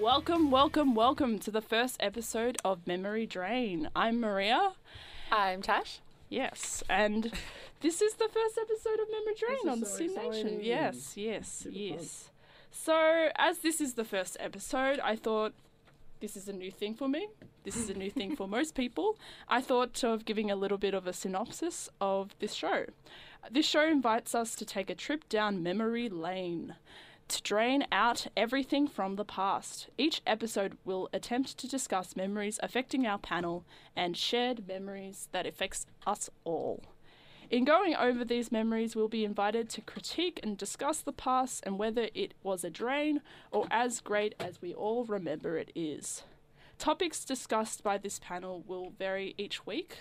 [0.00, 3.90] Welcome, welcome, welcome to the first episode of Memory Drain.
[3.94, 4.72] I'm Maria.
[5.30, 6.00] I'm Tash.
[6.30, 7.30] Yes, and
[7.80, 10.60] this is the first episode of Memory Drain on is so SYN Nation.
[10.62, 11.82] Yes, yes, Super fun.
[11.82, 12.30] yes.
[12.70, 15.52] So, as this is the first episode, I thought
[16.20, 17.28] this is a new thing for me.
[17.64, 19.18] This is a new thing for most people.
[19.48, 22.86] I thought of giving a little bit of a synopsis of this show.
[23.50, 26.74] This show invites us to take a trip down memory lane
[27.30, 29.88] to drain out everything from the past.
[29.96, 33.64] Each episode will attempt to discuss memories affecting our panel
[33.96, 36.82] and shared memories that affects us all.
[37.50, 41.78] In going over these memories, we'll be invited to critique and discuss the past and
[41.78, 46.22] whether it was a drain or as great as we all remember it is.
[46.78, 49.98] Topics discussed by this panel will vary each week,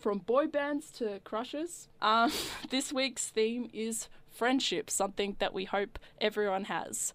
[0.00, 1.88] from boy bands to crushes.
[2.00, 2.32] Um,
[2.70, 7.12] this week's theme is friendship, something that we hope everyone has.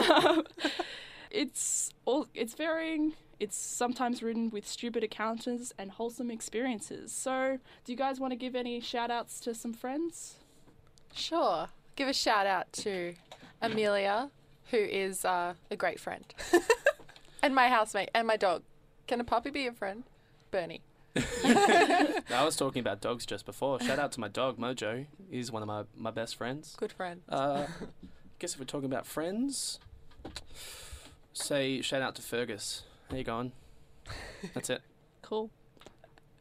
[1.30, 3.14] it's all it's varying.
[3.38, 7.12] It's sometimes written with stupid encounters and wholesome experiences.
[7.12, 10.36] So, do you guys want to give any shout outs to some friends?
[11.14, 11.68] Sure.
[11.96, 13.14] Give a shout out to
[13.60, 14.30] Amelia,
[14.70, 16.24] who is uh, a great friend,
[17.42, 18.62] and my housemate and my dog.
[19.06, 20.04] Can a puppy be a friend?
[20.50, 20.82] Bernie.
[21.44, 23.80] I was talking about dogs just before.
[23.80, 25.06] Shout out to my dog Mojo.
[25.30, 26.76] He's one of my, my best friends.
[26.78, 27.22] Good friend.
[27.28, 27.66] Uh,
[28.38, 29.78] guess if we're talking about friends,
[31.32, 32.82] say shout out to Fergus.
[33.10, 33.52] How you going?
[34.54, 34.82] That's it.
[35.22, 35.50] Cool.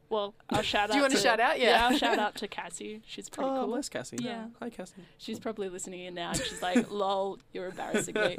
[0.10, 0.92] Well, I'll shout out.
[0.92, 1.60] Do you want to shout out?
[1.60, 1.88] Yeah.
[1.88, 3.02] I'll shout out to Cassie.
[3.06, 3.68] She's pretty oh, cool.
[3.68, 4.18] bless Cassie.
[4.22, 4.46] Yeah.
[4.62, 4.94] Hi, Cassie.
[5.18, 8.38] She's probably listening in now and she's like, lol, you're embarrassing me.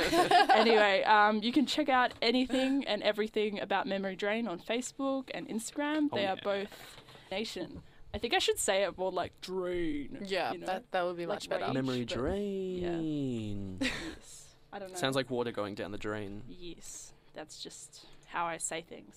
[0.51, 5.49] anyway, um, you can check out anything and everything about Memory Drain on Facebook and
[5.49, 6.09] Instagram.
[6.13, 6.69] Oh, They are both
[7.31, 7.83] Nation.
[8.15, 10.19] I think I should say it more like Drain.
[10.25, 10.67] Yeah, you know?
[10.67, 11.65] that that would be Like much better.
[11.67, 11.75] rage.
[11.75, 13.79] Memory but- drain.
[13.81, 14.55] yes.
[14.73, 14.97] I don't know.
[14.99, 16.43] Sounds like water going down the drain.
[16.49, 19.17] Yes, that's just how I say things.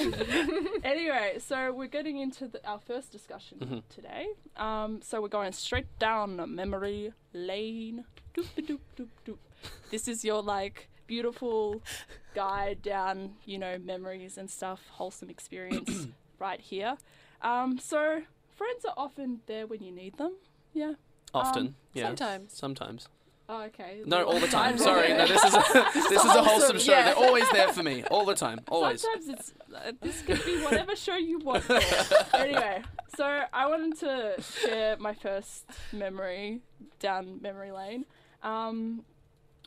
[0.84, 3.82] anyway, so we're getting into the, our first discussion Mhm.
[3.94, 4.26] today.
[4.56, 8.06] Um, so we're going straight down memory lane.
[8.34, 9.38] Doop, doop, doop, doop.
[9.90, 11.82] This is your like beautiful
[12.34, 16.06] guide down, you know, memories and stuff, wholesome experience
[16.38, 16.96] right here.
[17.42, 18.22] Um, so
[18.56, 20.36] friends are often there when you need them.
[20.72, 20.94] Yeah.
[21.34, 21.66] Often.
[21.66, 22.06] Um, yeah.
[22.06, 22.52] Sometimes.
[22.56, 23.08] Sometimes.
[23.48, 24.00] Oh, okay.
[24.06, 24.78] No, all the time.
[24.78, 25.08] Sorry.
[25.14, 25.58] No, this is a,
[25.92, 26.92] this is a wholesome wholesome, show.
[26.92, 27.04] yeah.
[27.04, 28.02] They're always there for me.
[28.04, 28.60] All the time.
[28.70, 29.02] Always.
[29.02, 31.62] Sometimes it's uh, this could be whatever show you want.
[31.64, 31.78] For.
[32.36, 32.82] anyway,
[33.16, 36.60] so I wanted to share my first memory
[37.00, 38.06] down memory lane.
[38.42, 39.04] Um,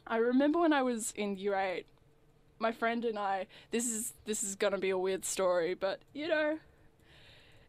[0.08, 1.86] I remember when I was in year eight,
[2.58, 3.46] my friend and I.
[3.70, 6.58] This is this is gonna be a weird story, but you know,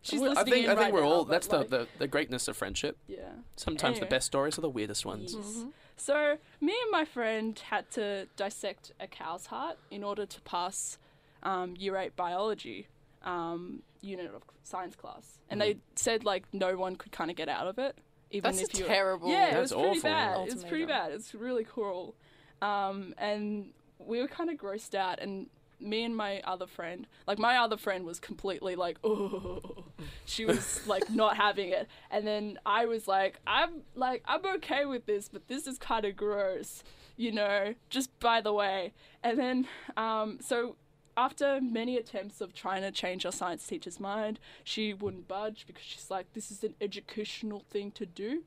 [0.01, 1.25] she's Well, I listening think in I think right we're now, all.
[1.27, 2.97] That's like, the, the the greatness of friendship.
[3.07, 3.19] yeah.
[3.57, 4.09] Sometimes Anyway.
[4.09, 5.35] the best stories are the weirdest ones.
[5.37, 5.45] Yes.
[5.59, 5.73] Mhm.
[5.99, 10.99] So me and my friend had to dissect a cow's heart in order to pass
[11.43, 12.87] um, year eight biology
[13.25, 17.49] um, unit of science class, and they said like no one could kind of get
[17.49, 17.97] out of it,
[18.31, 18.87] even That's if you.
[18.87, 19.29] terrible.
[19.31, 20.11] Yeah, it That's was pretty awful.
[20.11, 20.49] bad.
[20.49, 21.13] It's pretty bad.
[21.13, 22.15] It's really cruel,
[22.63, 25.49] um, and we were kind of grossed out and.
[25.81, 29.85] Me and my other friend, like my other friend was completely like, oh,
[30.25, 31.89] she was like not having it.
[32.11, 36.05] And then I was like, I'm like, I'm okay with this, but this is kind
[36.05, 36.83] of gross,
[37.17, 38.93] you know, just by the way.
[39.23, 40.77] And then, um, so
[41.17, 45.83] after many attempts of trying to change our science teacher's mind, she wouldn't budge because
[45.83, 48.45] she's like, this is an educational thing to do.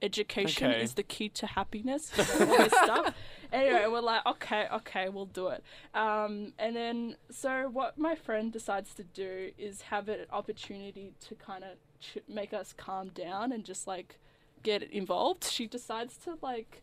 [0.00, 0.82] Education Okay.
[0.82, 2.12] is the key to happiness.
[2.40, 3.14] All this stuff.
[3.52, 5.64] Anyway, we're like, okay, okay, we'll do it.
[5.94, 11.34] Um, and then, so what my friend decides to do is have an opportunity to
[11.34, 11.70] kind of
[12.00, 14.18] ch- make us calm down and just like
[14.62, 15.44] get involved.
[15.44, 16.82] She decides to like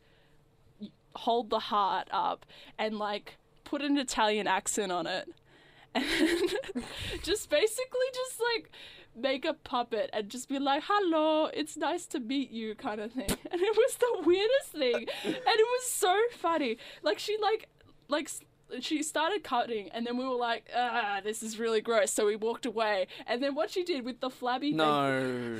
[1.15, 2.45] hold the heart up
[2.77, 5.29] and like put an Italian accent on it.
[5.95, 6.03] And
[7.23, 8.69] just basically just like
[9.15, 13.11] make a puppet and just be like, hello, it's nice to meet you kind of
[13.11, 13.29] thing.
[13.51, 15.07] And it was the weirdest thing.
[15.23, 16.77] and it was so funny.
[17.03, 17.69] Like she like
[18.07, 18.29] like
[18.81, 22.11] she started cutting and then we were like, ah, this is really gross.
[22.11, 23.07] So we walked away.
[23.27, 25.57] And then what she did with the flabby thing No.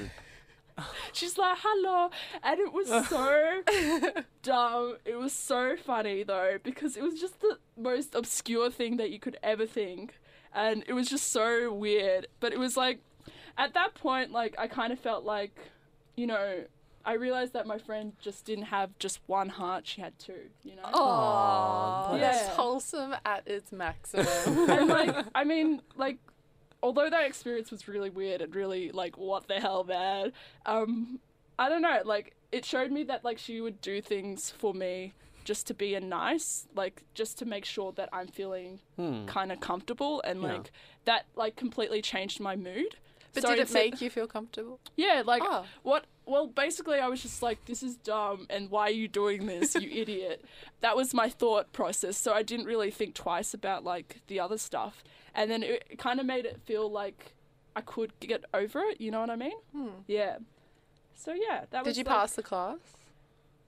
[1.14, 2.10] She's like, hello.
[2.44, 3.62] And it was so
[4.44, 4.98] dumb.
[5.06, 9.20] It was so funny, though, because it was just the most obscure thing that you
[9.20, 10.20] could ever think.
[10.54, 12.28] And it was just so weird.
[12.42, 13.00] But it was like,
[13.58, 15.58] at that point, like, I kind of felt like,
[16.16, 16.64] you know,
[17.06, 20.76] I realized that my friend just didn't have just one heart, she had two, you
[20.76, 20.82] know?
[20.84, 22.22] Aww, Yeah.
[22.32, 24.26] that's wholesome at its maximum.
[24.70, 26.18] and like I mean, like
[26.82, 30.32] although that experience was really weird and really like what the hell man,
[30.66, 31.20] um
[31.60, 35.14] I don't know, like it showed me that like she would do things for me
[35.44, 39.26] just to be a nice, like just to make sure that I'm feeling Hmm.
[39.28, 40.54] kind of comfortable and Yeah.
[40.54, 40.72] like
[41.06, 42.96] that like completely changed my mood.
[43.36, 44.80] But So did it make you feel comfortable?
[44.96, 45.66] Yeah, like Oh.
[45.84, 46.06] what?
[46.26, 49.76] Well, basically, I was just like, "This is dumb," and why are you doing this,
[49.76, 50.44] you idiot?
[50.82, 52.18] That was my thought process.
[52.18, 55.04] So I didn't really think twice about like the other stuff,
[55.36, 57.34] and then it, it kind of made it feel like
[57.76, 59.00] I could get over it.
[59.00, 59.58] You know what I mean?
[59.72, 59.88] Hmm.
[60.08, 60.38] Yeah.
[61.16, 61.94] So yeah, that was.
[61.94, 62.80] Did you like- pass the class?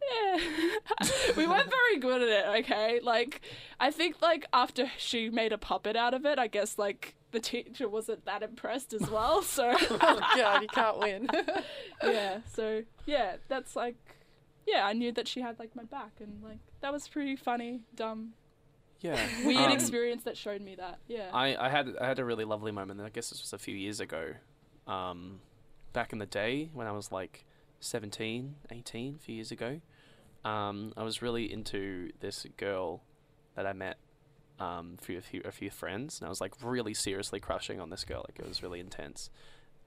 [0.02, 0.38] Yeah.
[1.38, 3.00] we weren't very good at it, okay?
[3.04, 3.42] Like
[3.80, 7.40] I think like after she made a puppet out of it, I guess like the
[7.40, 9.42] teacher wasn't that impressed as well.
[9.44, 11.30] So oh God, you can't win.
[12.04, 13.96] yeah, so yeah, that's like
[14.66, 17.82] yeah, I knew that she had like my back and like that was pretty funny,
[17.96, 18.34] dumb,
[19.02, 19.20] Yeah.
[19.46, 21.00] weird Um, experience that showed me that.
[21.08, 21.30] Yeah.
[21.34, 23.02] I, I had I had a really lovely moment.
[23.02, 24.34] I guess this was a few years ago,
[24.86, 25.40] um,
[25.94, 27.44] back in the day when I was like
[27.80, 29.82] 17, 18, a few years ago.
[30.46, 33.02] Um, I was really into this girl
[33.56, 33.98] that I met
[34.60, 37.90] um, through a few a few friends, and I was like really seriously crushing on
[37.90, 38.26] this girl.
[38.28, 39.30] Like it was really intense,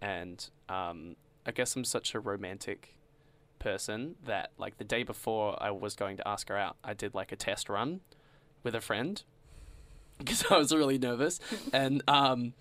[0.00, 1.16] and um,
[1.46, 2.96] I guess I'm such a romantic
[3.58, 7.14] person that like the day before I was going to ask her out, I did
[7.14, 8.00] like a test run
[8.62, 9.22] with a friend
[10.18, 11.40] because I was really nervous,
[11.72, 12.52] and um,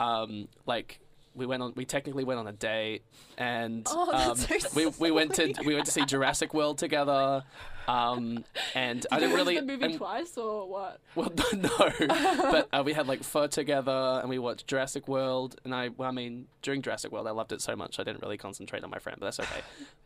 [0.00, 1.00] um, like
[1.34, 3.02] we went on, we technically went on a date,
[3.38, 7.42] and Oh, um, so we we went to we went to see Jurassic World together,
[7.88, 8.44] um,
[8.74, 11.00] and I Did didn't you watch really the movie and- twice or what?
[11.14, 15.56] well, no, but uh, we had like pho together, and we watched Jurassic World.
[15.64, 18.22] And I, well, I mean, during Jurassic World, I loved it so much, I didn't
[18.22, 19.62] really concentrate on my friend, but that's okay.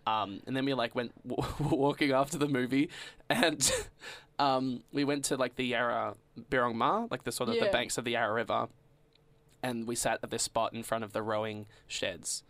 [0.06, 2.88] Um, and then we like went w- walking after the movie,
[3.28, 3.70] and
[4.38, 6.14] um, we went to like the Yarra
[6.50, 8.68] Birrarung Marr, like the sort of the banks of the Yarra River,
[9.62, 12.42] and we sat at this spot in front of the rowing sheds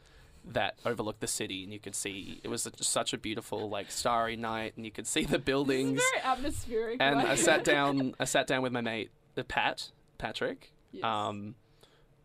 [0.45, 3.91] that overlooked the city, and you could see it was such- such a beautiful like
[3.91, 6.97] starry night, and you could see the buildings very atmospheric.
[7.01, 8.15] and I sat down.
[8.21, 10.73] I sat down with my mate, the Pat, Patrick.
[10.93, 11.03] Yes.
[11.05, 11.57] Um,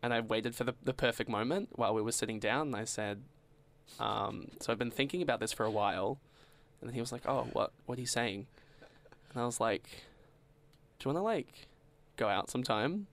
[0.04, 2.68] and I waited for the, the perfect moment while we were sitting down.
[2.68, 3.22] And I said,
[4.00, 6.20] um, "So I've been thinking about this for a while."
[6.80, 7.72] And then he was like, "Oh, what?
[7.88, 8.46] What are you saying?"
[9.34, 9.84] And I was like,
[11.00, 11.68] "Do you want to like
[12.18, 13.08] go out sometime?"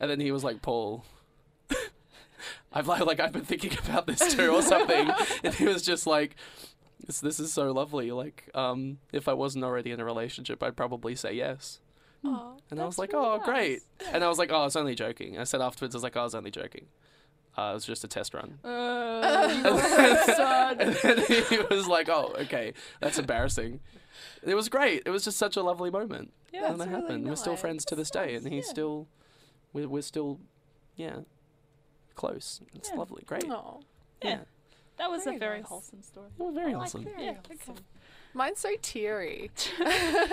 [0.00, 1.04] And then he was like, "Paul."
[2.72, 5.10] I've like, like I've been thinking about this too or something
[5.44, 6.36] and he was just like
[7.04, 10.76] this this is so lovely like um if I wasn't already in a relationship I'd
[10.76, 11.80] probably say yes
[12.24, 13.46] Oh, and I was like, really "Oh, nice.
[13.46, 16.02] great!" And I was like, "Oh, I was only joking." I said afterwards, "I was
[16.02, 16.86] like, oh, I was only joking.
[17.56, 20.80] Uh, it was just a test run." Uh, you were son.
[20.80, 21.18] and then
[21.48, 23.80] he was like, "Oh, okay, that's embarrassing."
[24.42, 25.02] It was great.
[25.06, 26.32] It was just such a lovely moment.
[26.52, 27.28] Yeah, and that that's really happened.
[27.28, 28.70] We're still friends to this day, and he's yeah.
[28.70, 29.06] still,
[29.72, 30.40] we're, we're still,
[30.96, 31.20] yeah,
[32.14, 32.60] close.
[32.74, 32.96] It's Yeah.
[32.96, 33.44] lovely, great.
[33.48, 33.80] Oh,
[34.22, 34.30] Yeah.
[34.30, 34.38] Yeah,
[34.96, 35.68] That was Very a very nice.
[35.68, 36.30] wholesome story.
[36.40, 37.02] Oh, very I like awesome.
[37.06, 37.14] it.
[37.14, 37.74] very Yeah, wholesome.
[37.74, 37.82] okay.
[38.34, 39.50] Mine's so teary.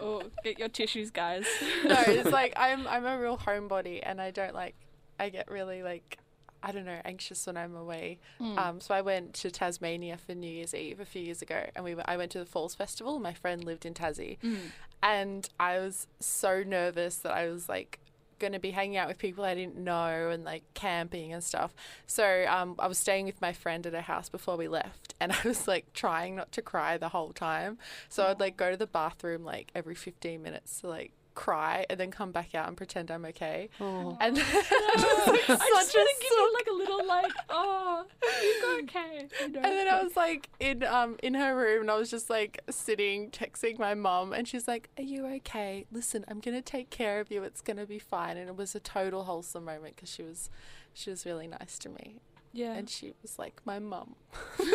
[0.00, 1.44] Oh, get your tissues, guys.
[1.84, 4.76] no, it's like I'm I'm a real homebody, and I don't like
[5.18, 6.18] I get really like
[6.62, 8.20] I don't know anxious when I'm away.
[8.40, 8.58] Mm.
[8.58, 11.84] Um, so I went to Tasmania for New Year's Eve a few years ago, and
[11.84, 13.18] we went, I went to the Falls Festival.
[13.18, 14.58] My friend lived in Tassie, Mm.
[15.02, 17.98] and I was so nervous that I was like
[18.38, 21.74] going to be hanging out with people I didn't know and like camping and stuff.
[22.06, 25.32] So um, I was staying with my friend at her house before we left, and
[25.44, 27.78] I was like trying not to cry the whole time.
[28.08, 31.98] So I'd like go to the bathroom like every 15 minutes to like cry and
[32.00, 33.68] then come back out and pretend I'm okay.
[33.80, 34.16] Oh.
[34.20, 38.04] And I I just want to give you like a little like, oh,
[38.42, 39.28] you're okay.
[39.40, 39.60] You know?
[39.60, 42.60] And then I was like in um in her room and I was just like
[42.68, 45.86] sitting texting my mum and she's like, "Are you okay?
[45.92, 47.44] Listen, I'm going to take care of you.
[47.44, 50.50] It's going to be fine." And it was a total wholesome moment cuz she was
[50.92, 52.20] she was really nice to me
[52.52, 52.72] yeah.
[52.72, 54.14] and she was like my mum.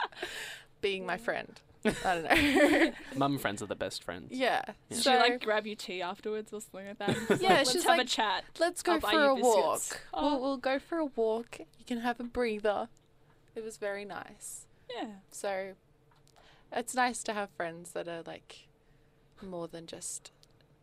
[0.80, 1.60] Being my friend.
[1.84, 2.92] I don't know.
[3.16, 4.28] Mum friends are the best friends.
[4.32, 4.62] yeah.
[4.66, 4.72] Yeah.
[4.90, 7.40] Did So she like grab you tea afterwards or something like that?
[7.40, 8.44] Yeah, Let's she's have like, a chat.
[8.58, 10.00] let's go I'll for a biscuits." walk.
[10.14, 10.30] Oh.
[10.32, 11.58] We'll, we'll go for a walk.
[11.60, 12.88] You can have a breather.
[13.54, 14.66] It was very nice.
[14.94, 15.06] Yeah.
[15.30, 15.72] So
[16.72, 18.68] it's nice to have friends that are like
[19.42, 20.30] more than just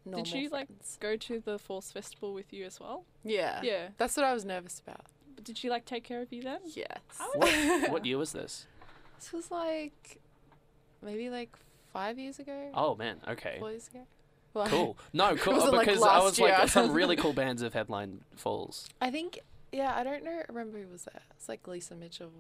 [0.05, 0.67] normal Did she, like.
[0.99, 3.03] Go to the Falls Festival with you as well.
[3.23, 3.59] yeah.
[3.63, 3.89] Yeah.
[3.97, 5.05] That's what I was nervous about.
[5.35, 6.59] But did she like take care of you then?
[6.65, 6.99] Yes.
[7.35, 7.49] What,
[7.91, 8.67] what year was this?
[9.19, 10.19] This was like
[11.05, 11.55] maybe like
[11.93, 12.71] five years ago.
[12.73, 13.57] Oh man, okay.
[13.59, 14.01] Four years ago.
[14.53, 14.97] Well, Cool.
[15.13, 15.53] No, cool.
[15.53, 16.49] wasn't, oh, like, because I was year.
[16.49, 18.87] like some really cool bands have headline falls.
[19.01, 19.39] I think
[19.71, 21.21] yeah, I don't know remember who was there.
[21.37, 22.31] It's like Lisa Mitchell,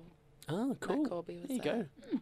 [0.47, 0.97] Oh, cool.
[1.03, 1.87] Matt Corby was There you there.
[2.13, 2.19] go.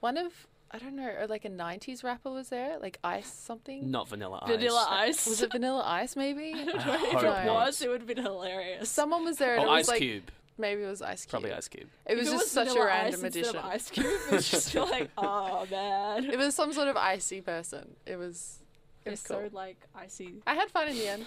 [0.00, 3.90] One of I don't know, uh, like a nineties rapper was there, like Ice something.
[3.90, 4.50] Not Vanilla Ice.
[4.50, 5.26] Vanilla Ice.
[5.26, 6.52] Was it Vanilla Ice maybe?
[6.54, 7.54] I don't know I if hope it not.
[7.66, 8.88] was, it would have been hilarious.
[8.90, 10.30] Someone was there and Oh, it was Ice like Cube.
[10.58, 11.30] Maybe it was Ice Cube.
[11.30, 11.88] Probably Ice Cube.
[12.06, 13.70] It was If just such a random Ice instead of addition.
[13.70, 14.06] Ice Cube.
[14.32, 16.24] It's just like, oh man.
[16.24, 17.94] It was some sort of icy person.
[18.06, 18.58] It was.
[19.02, 20.34] It They're was so like icy.
[20.46, 21.24] I had fun in the end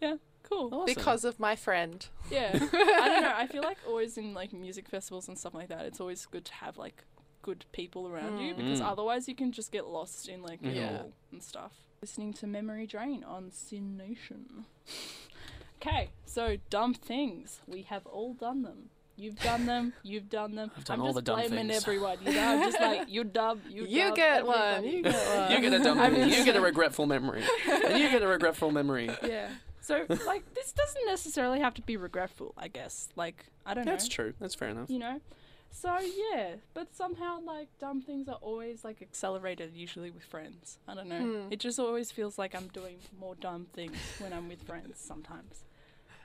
[0.00, 0.16] yeah.
[0.42, 0.68] Cool.
[0.74, 0.84] Awesome.
[0.94, 2.06] because of my friend.
[2.30, 2.50] Yeah.
[2.52, 2.58] I
[3.08, 3.32] don't know.
[3.34, 6.44] I feel like always in like music festivals and stuff like that, it's always good
[6.44, 7.04] to have like
[7.40, 8.56] good people around you Mm.
[8.58, 8.90] because Mm.
[8.90, 10.98] otherwise you can just get lost in like it Yeah.
[11.02, 11.72] all and stuff.
[12.02, 14.66] Listening to Memory Drain on SYN Nation.
[15.76, 17.60] Okay, so dumb things.
[17.66, 18.90] We have all done them.
[19.16, 19.92] You've done them.
[20.02, 20.70] You've done them.
[20.76, 21.82] I've done I'm all just the dumb blaming things.
[21.82, 22.18] everyone.
[22.24, 23.60] You know, I'm just like you dumb.
[23.68, 23.84] You.
[23.86, 24.84] You dumb, get one.
[24.84, 25.50] You get one.
[25.52, 25.98] you get a dumb.
[26.00, 29.10] I mean- you get a regretful memory, and you get a regretful memory.
[29.22, 29.48] Yeah.
[29.80, 32.54] So like this doesn't necessarily have to be regretful.
[32.56, 33.08] I guess.
[33.16, 33.92] Like I don't know.
[33.92, 34.32] That's true.
[34.40, 34.88] That's fair enough.
[34.90, 35.20] you know
[35.76, 40.94] so yeah but somehow like dumb things are always like accelerated usually with friends i
[40.94, 41.52] don't know Hmm.
[41.52, 45.64] it just always feels like i'm doing more dumb things when i'm with friends sometimes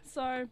[0.05, 0.47] so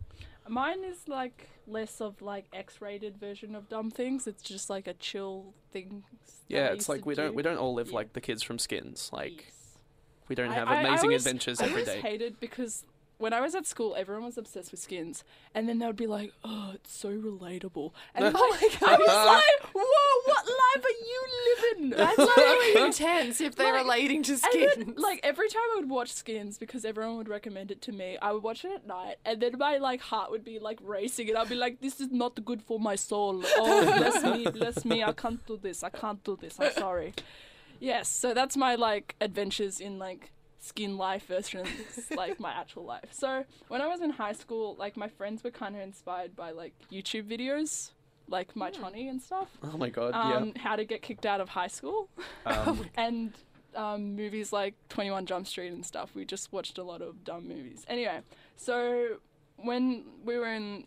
[0.49, 4.93] mine is like less of like x-rated version of dumb things it's just like a
[4.95, 6.03] chill thing
[6.47, 7.95] Yeah, it's like we don't we don't all live Yeah.
[7.99, 9.09] like the kids from Skins.
[9.11, 9.77] Like Yes.
[10.29, 12.01] we don't I- have I- I amazing always- adventures I every always day.
[12.01, 12.85] hated because
[13.17, 15.23] when I was at school, everyone was obsessed with skins,
[15.55, 18.93] and then they would be like, "Oh, it's so relatable," and I'm Oh like, my
[18.93, 19.25] I was uh-huh.
[19.25, 24.37] like, "Whoa, what life are you living?" That's really intense if they're Like, relating to
[24.37, 24.73] skins.
[24.75, 28.17] then, like every time I would watch Skins because everyone would recommend it to me,
[28.21, 31.29] I would watch it at night, and then my like heart would be like racing,
[31.29, 33.41] and I'd be like, "This is not good for my soul.
[33.45, 35.03] Oh, bless me, bless me.
[35.03, 35.83] I can't do this.
[35.83, 36.59] I can't do this.
[36.59, 37.13] I'm sorry."
[37.79, 40.31] Yes, so that's my like adventures in like
[40.67, 41.67] skin life versus
[42.15, 43.09] like my actual life.
[43.11, 46.51] So when I was in high school, like my friends were kind of inspired by
[46.51, 47.91] like YouTube videos,
[48.27, 49.49] like my Tony and stuff.
[49.63, 52.09] Oh my god, Um, how to get kicked out of high school.
[52.45, 53.33] Um, and
[53.75, 56.11] um, movies like 21 Jump Street and stuff.
[56.13, 57.85] We just watched a lot of dumb movies.
[57.87, 58.19] Anyway,
[58.55, 59.17] so
[59.57, 60.85] when we were in,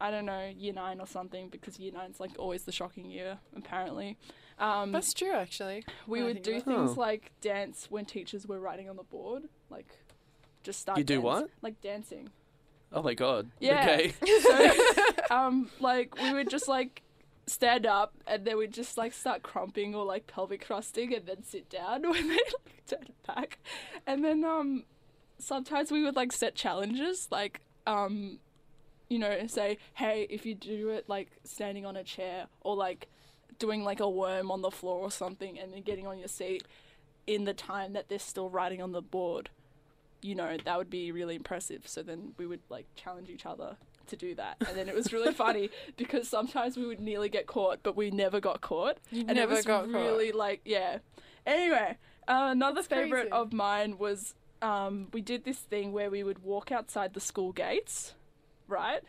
[0.00, 3.38] I don't know, year nine or something, because year nine's like always the shocking year,
[3.56, 4.16] apparently.
[4.58, 5.84] Um, That's true, actually.
[6.06, 7.00] we would do things Oh.
[7.00, 9.86] like dance when teachers were writing on the board, like
[10.62, 10.98] just start.
[10.98, 11.50] You do dance- what?
[11.62, 12.30] Like dancing.
[12.92, 13.50] oh my god.
[13.60, 13.82] Yeah.
[13.82, 14.14] Okay.
[14.42, 14.72] So,
[15.34, 17.02] um, like we would just like
[17.48, 21.42] stand up and then we'd just like start crumping or like pelvic thrusting and then
[21.44, 23.58] sit down when they like turn it back,
[24.06, 24.84] and then um,
[25.38, 28.38] sometimes we would like set challenges like um,
[29.08, 33.08] you know, say hey if you do it like standing on a chair or like
[33.58, 36.62] doing like a worm on the floor or something and then getting on your seat
[37.26, 39.50] in the time that they're still writing on the board
[40.22, 41.86] you know, that would be really impressive.
[41.86, 43.76] So then we would like challenge each other
[44.08, 44.56] to do that.
[44.66, 48.10] And then it was really funny because sometimes we would nearly get caught, but we
[48.10, 48.98] never got caught.
[49.10, 50.00] You and never it was got caught.
[50.00, 50.98] really like, yeah.
[51.46, 51.96] Anyway,
[52.26, 53.32] uh, another That's favorite crazy.
[53.32, 57.52] of mine was um, we did this thing where we would walk outside the school
[57.52, 58.14] gates,
[58.68, 59.02] right?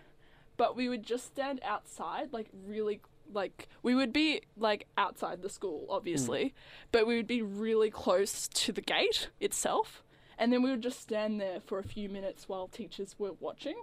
[0.57, 3.01] But we would just stand outside, like really
[3.33, 6.53] like we would be like outside the school obviously mm.
[6.93, 10.01] but we would be really close to the gate itself
[10.37, 13.75] and then we would just stand there for a few minutes while teachers were watching.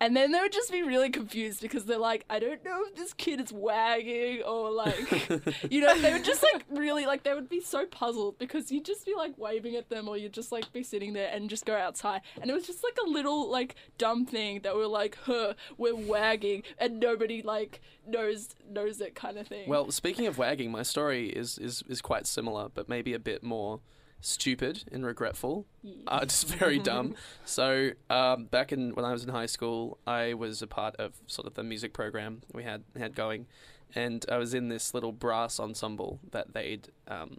[0.00, 2.96] And then they would just be really confused because they're like, I don't know if
[2.96, 5.28] this kid is wagging or like,
[5.70, 8.84] you know, they would just like really, like, they would be so puzzled because you'd
[8.84, 11.64] just be like waving at them or you'd just like be sitting there and just
[11.64, 12.22] go outside.
[12.40, 15.94] And it was just like a little like dumb thing that we're like, huh, we're
[15.94, 19.68] wagging and nobody like knows knows it kind of thing.
[19.68, 23.42] Well, speaking of wagging, my story is, is, is quite similar, but maybe a bit
[23.42, 23.80] more
[24.24, 25.66] stupid and regretful.
[26.06, 27.14] Uh, just very dumb.
[27.44, 31.14] So um, back in when I was in high school, I was a part of
[31.26, 33.46] sort of the music program we had had going,
[33.94, 37.38] and I was in this little brass ensemble that they'd um,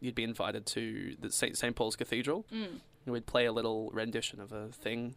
[0.00, 1.56] you'd be invited to the St.
[1.56, 1.74] St.
[1.74, 2.80] Paul's Cathedral, Mm.
[3.06, 5.14] and we'd play a little rendition of a thing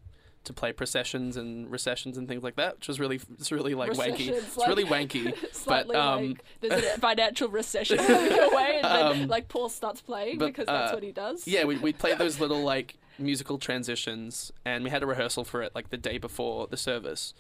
[0.48, 3.92] to play processions and recessions and things like that, which was really it's really like
[3.92, 4.12] wanky.
[4.12, 5.36] Recessions, It's like- really wanky.
[5.66, 9.70] but um, like there's a financial recession coming your way, and then Um, like Paul
[9.70, 11.48] starts playing but, because that's uh, what he does.
[11.48, 15.62] Yeah, we we played those little like musical transitions, and we had a rehearsal for
[15.62, 17.34] it like the day before the service,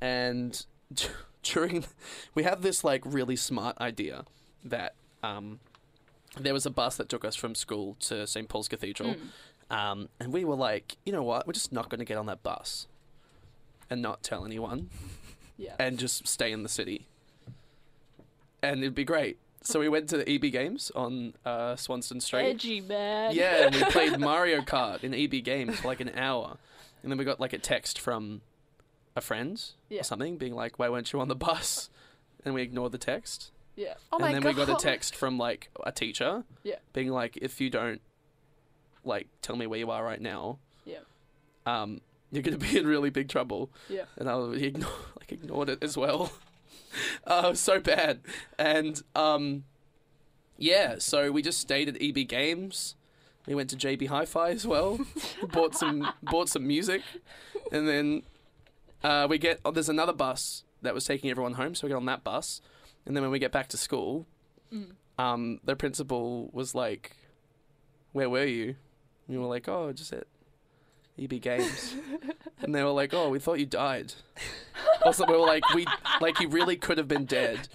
[0.00, 0.64] and
[1.42, 1.84] during
[2.34, 4.24] we had this like really smart idea
[4.64, 5.60] that um
[6.40, 9.20] there was a bus that took us from school to St Paul's Cathedral, Mm.
[9.74, 12.26] Um, and we were like, you know what, we're just not going to get on
[12.26, 12.86] that bus,
[13.90, 14.90] and not tell anyone,
[15.56, 15.74] yeah.
[15.78, 17.06] and just stay in the city,
[18.62, 19.38] and it'd be great.
[19.62, 22.42] So we went to the EB Games on uh, Swanston Street.
[22.44, 23.34] Edgy man.
[23.34, 26.58] Yeah, and we played Mario Kart in EB Games for like an hour.
[27.02, 28.42] And then we got like a text from
[29.16, 30.00] a friend Yeah.
[30.00, 31.88] or something being like, why weren't you on the bus?
[32.44, 33.52] And we ignored the text.
[33.74, 33.94] yeah.
[34.12, 34.48] Oh my and then god.
[34.58, 36.76] we got a text from like a teacher Yeah.
[36.92, 38.02] being like, if you don't
[39.04, 40.98] like tell me where you are right now, Yeah.
[41.66, 43.70] um, you're gonna be in really big trouble.
[43.88, 44.04] Yeah.
[44.16, 44.60] And I was,
[45.20, 46.32] like ignored it as well.
[47.26, 48.20] uh, so bad.
[48.58, 49.64] And um,
[50.58, 52.96] yeah, so we just stayed at EB Games.
[53.46, 54.98] We went to JB Hi-Fi as well.
[55.52, 57.02] bought some bought some music,
[57.70, 58.22] and then
[59.02, 61.96] uh, we get oh, there's another bus that was taking everyone home, so we get
[61.96, 62.60] on that bus.
[63.04, 64.26] And then when we get back to school,
[64.72, 64.92] Mm.
[65.18, 67.16] um, the principal was like,
[68.12, 68.76] "Where were you?"
[69.28, 70.26] We were like, "Oh, just at
[71.18, 71.94] EB Games,"
[72.62, 74.14] and they were like, "Oh, we thought you died."
[75.04, 75.86] Also, we were like, "We
[76.20, 77.68] like you really could have been dead,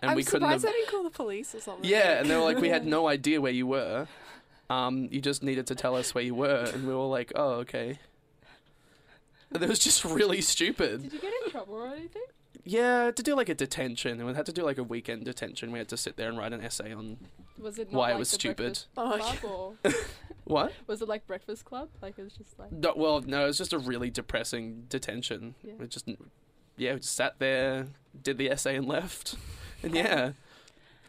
[0.00, 1.88] and I'm we couldn't have." surprised I didn't call the police or something.
[1.88, 4.06] Yeah, and they were like, "We had no idea where you were.
[4.70, 7.52] Um, you just needed to tell us where you were," and we were like, "Oh,
[7.62, 7.98] okay."
[9.52, 11.02] And it was just really stupid.
[11.04, 12.22] Did you get in trouble or anything?
[12.70, 15.72] Yeah, to do like a detention, and we had to do like a weekend detention.
[15.72, 17.16] We had to sit there and write an essay on
[17.58, 18.78] Was it not why like it was the stupid.
[18.96, 19.92] Oh, Club or
[20.44, 20.72] What?
[20.86, 21.88] was it like Breakfast Club?
[22.02, 25.54] Like it was just like No, well, no, it was just a really depressing detention.
[25.62, 25.74] Yeah.
[25.78, 26.08] We just,
[26.76, 27.86] yeah, we just sat there,
[28.22, 29.36] did the essay, and left.
[29.82, 30.32] And yeah,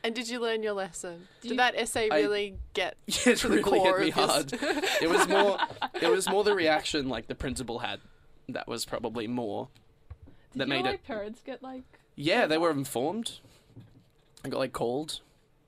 [0.03, 1.27] And did you learn your lesson?
[1.41, 4.15] Do Did you- that essay I- really get yeah, it to the really core hit
[4.15, 4.53] me of hard.
[5.01, 5.57] It was more,
[6.01, 7.99] it was more the reaction like the principal had.
[8.47, 9.69] That was probably more.
[10.53, 11.83] Did That made it- like, parents get like
[12.15, 13.39] Yeah, they were informed.
[14.43, 15.19] I got like called.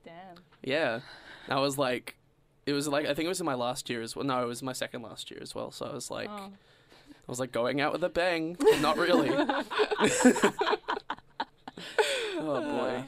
[0.04, 0.14] damn?
[0.62, 1.00] Yeah,
[1.48, 2.16] I was like,
[2.66, 4.24] it was like I think it was in my last year as well.
[4.24, 5.70] No, it was my second last year as well.
[5.70, 6.50] So I was like, oh.
[7.10, 8.56] I was like going out with a bang.
[8.80, 9.30] Not really.
[12.38, 13.04] oh boy.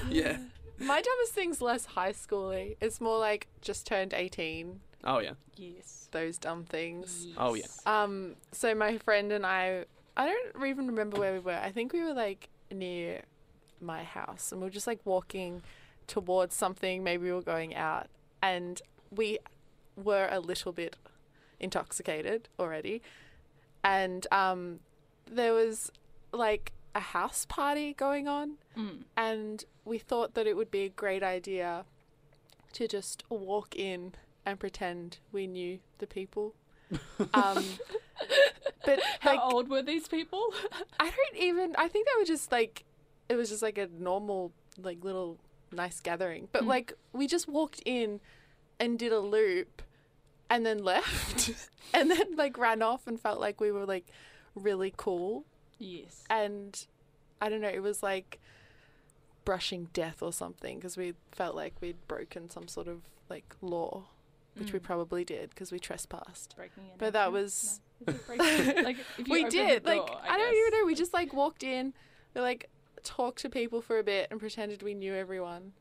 [0.10, 0.38] yeah.
[0.78, 2.76] My dumbest thing's less high schooly.
[2.80, 5.32] It's more like just turned 18, Oh yeah.
[5.56, 6.08] Yes.
[6.10, 7.26] those dumb things.
[7.36, 7.66] Oh, yeah.
[7.86, 9.84] Um, so my friend and I,
[10.16, 11.52] I don't even remember where we were.
[11.62, 13.22] I think we were like near
[13.80, 15.62] my house and we were just like walking
[16.06, 17.02] towards something.
[17.02, 18.06] Maybe we were going out
[18.42, 19.38] and we
[19.96, 20.96] were a little bit
[21.60, 23.02] intoxicated already.
[23.84, 24.80] And um,
[25.30, 25.90] there was
[26.32, 29.02] like a house party going on Mm.
[29.18, 31.84] and we thought that it would be a great idea
[32.72, 34.14] to just walk in
[34.46, 36.54] and pretend we knew the people.
[37.34, 37.64] Um,
[38.84, 40.52] but How like, old were these people?
[41.00, 41.74] I don't even.
[41.78, 42.84] I think they were just like,
[43.28, 45.38] it was just like a normal, like little
[45.72, 46.48] nice gathering.
[46.52, 46.66] But Mm.
[46.68, 48.20] like, we just walked in
[48.78, 49.82] and did a loop,
[50.50, 51.50] and then left,
[51.94, 54.06] and then like ran off and felt like we were like
[54.54, 55.44] really cool.
[55.78, 56.24] yes.
[56.28, 56.86] And
[57.40, 57.68] I don't know.
[57.68, 58.38] It was like
[59.44, 64.04] brushing death or something because we felt like we'd broken some sort of like law,
[64.56, 64.82] which we Mm.
[64.82, 66.54] probably did because we trespassed.
[66.56, 66.98] Breaking in.
[66.98, 68.12] But that was No.
[68.12, 68.96] Is it breaking- like
[69.28, 70.86] we did the like door, I, don't even know.
[70.86, 71.94] We just like walked in,
[72.34, 72.68] we like
[73.02, 75.72] talked to people for a bit and pretended we knew everyone,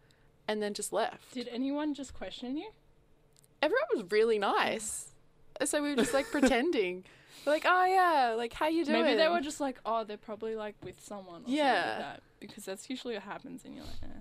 [0.48, 1.34] and then just left.
[1.34, 2.72] Did anyone just question you?
[3.62, 5.10] Everyone was really nice,
[5.66, 7.04] so we were just like pretending.
[7.46, 9.04] We're like, oh yeah, like how you doing?
[9.04, 11.44] Maybe they were just like, oh, they're probably like with someone.
[11.46, 11.74] Yeah.
[11.74, 12.22] Like that.
[12.40, 14.20] Because that's usually what happens, and you're like, eh.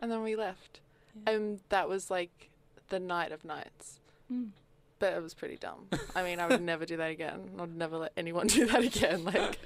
[0.00, 0.80] and then we left.
[1.26, 1.32] Yeah.
[1.34, 2.50] And that was like
[2.88, 4.00] the night of nights.
[4.32, 4.50] Mm.
[4.98, 5.88] But it was pretty dumb.
[6.14, 7.50] I mean, I would never do that again.
[7.58, 9.24] I'd never let anyone do that again.
[9.24, 9.58] Like,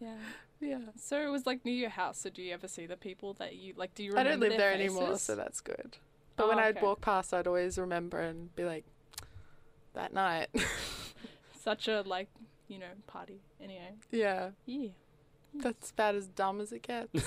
[0.00, 0.14] Yeah.
[0.60, 0.78] yeah.
[0.96, 2.18] So it was like near your house.
[2.20, 3.94] So do you ever see the people that you like?
[3.94, 4.28] Do you remember?
[4.28, 5.96] I don't live there anymore, so that's good.
[6.36, 8.84] But Oh, when I'd walk past, I'd always remember and be like,
[9.94, 10.48] that night.
[11.60, 12.28] Such a like,
[12.68, 13.40] you know, party.
[13.62, 13.92] Anyway.
[14.10, 14.50] yeah.
[14.66, 14.88] Yeah.
[15.54, 17.22] That's about as dumb as it gets.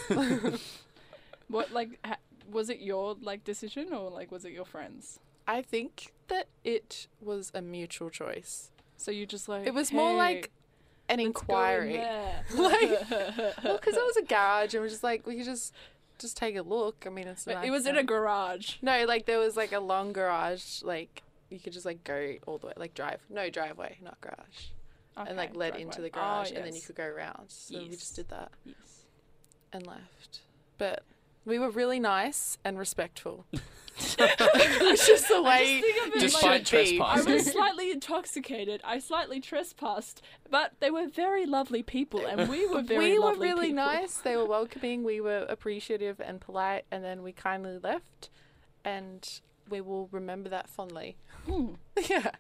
[1.50, 2.16] What like ha-
[2.50, 5.20] was it your like decision or like was it your friends?
[5.48, 8.72] I think that it was a mutual choice.
[8.98, 10.52] So you just like It was more like
[11.10, 11.94] an in inquiry.
[11.94, 13.10] there." Like-
[13.64, 15.74] Well, because it was a garage and we're just like, we could just
[16.20, 17.04] just take a look.
[17.06, 18.76] I mean, it's nice it was in a garage.
[18.82, 22.58] No, like there was like a long garage, like you could just like go all
[22.58, 24.68] the way, like drive, no driveway, not garage,
[25.18, 27.46] and like Okay, led into the ah, garage, Oh, and then you could go around.
[27.50, 29.06] So we just did that Yes.
[29.74, 30.40] and left.
[30.78, 31.04] But
[31.46, 36.78] we were really nice and respectful, which is the way think of it Despite should
[36.78, 37.00] be.
[37.00, 37.34] I trespassing.
[37.34, 38.82] was slightly intoxicated.
[38.84, 43.26] I slightly trespassed, but they were very lovely people, and we were very we were
[43.26, 43.86] lovely really people.
[43.86, 44.18] nice.
[44.18, 45.04] They were welcoming.
[45.04, 48.30] We were appreciative and polite, and then we kindly left,
[48.84, 49.28] and
[49.70, 51.18] we will remember that fondly.
[51.46, 51.74] Hmm.
[52.10, 52.32] Yeah.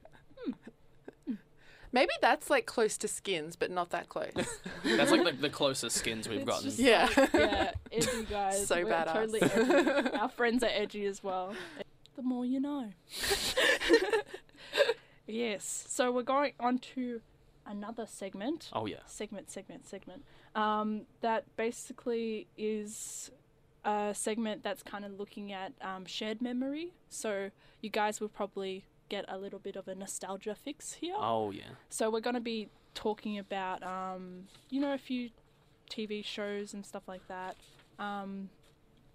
[1.93, 4.33] Maybe that's like close to skins, but not that close.
[4.83, 6.63] That's like the, the closest skins we've It's gotten.
[6.65, 7.07] just Yeah.
[7.15, 8.65] like, yeah, edgy guys.
[8.67, 9.13] So We're badass.
[9.13, 10.09] Totally edgy.
[10.17, 11.53] Our friends are edgy as well.
[12.15, 12.89] The more you know.
[15.27, 15.85] yes.
[15.87, 17.21] So we're going on to
[17.65, 18.69] another segment.
[18.73, 18.97] Oh yeah.
[19.05, 20.23] segment, segment, segment.
[20.55, 23.31] Um, that basically is
[23.85, 26.93] a segment that's kind of looking at um, shared memory.
[27.09, 27.51] So
[27.81, 31.15] you guys will probably get a little bit of a nostalgia fix here.
[31.17, 31.63] Oh yeah.
[31.89, 35.29] So we're going to be talking about, um, you know, a few
[35.89, 37.55] TV shows and stuff like that.
[37.99, 38.49] Um,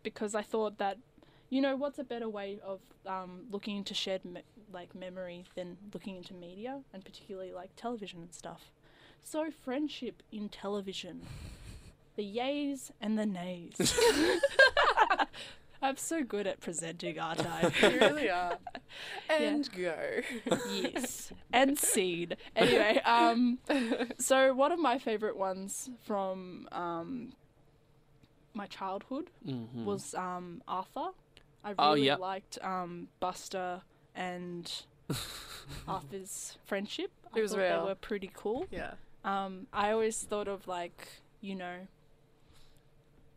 [0.02, 0.98] because I thought that,
[1.50, 5.76] you know, what's a better way of um, looking into shared me- like memory than
[5.92, 8.70] looking into media and particularly like television and stuff.
[9.24, 11.22] So friendship in television,
[12.16, 13.76] the yays and the nays.
[15.80, 17.70] I'm so good at presenting, aren't I?
[17.82, 18.58] You really are.
[19.30, 19.96] And go.
[20.72, 21.32] yes.
[21.52, 22.32] And scene.
[22.56, 23.58] Anyway, um
[24.18, 27.32] so one of my favorite ones from um
[28.54, 29.84] my childhood Mm-hmm.
[29.84, 31.08] was um Arthur.
[31.64, 32.16] I really Oh, yeah.
[32.16, 33.82] liked um Buster
[34.14, 34.70] and
[35.86, 37.10] Arthur's friendship.
[37.34, 37.82] I It was real.
[37.82, 38.66] They were pretty cool.
[38.70, 38.94] Yeah.
[39.24, 41.06] Um I always thought of like,
[41.40, 41.86] you know,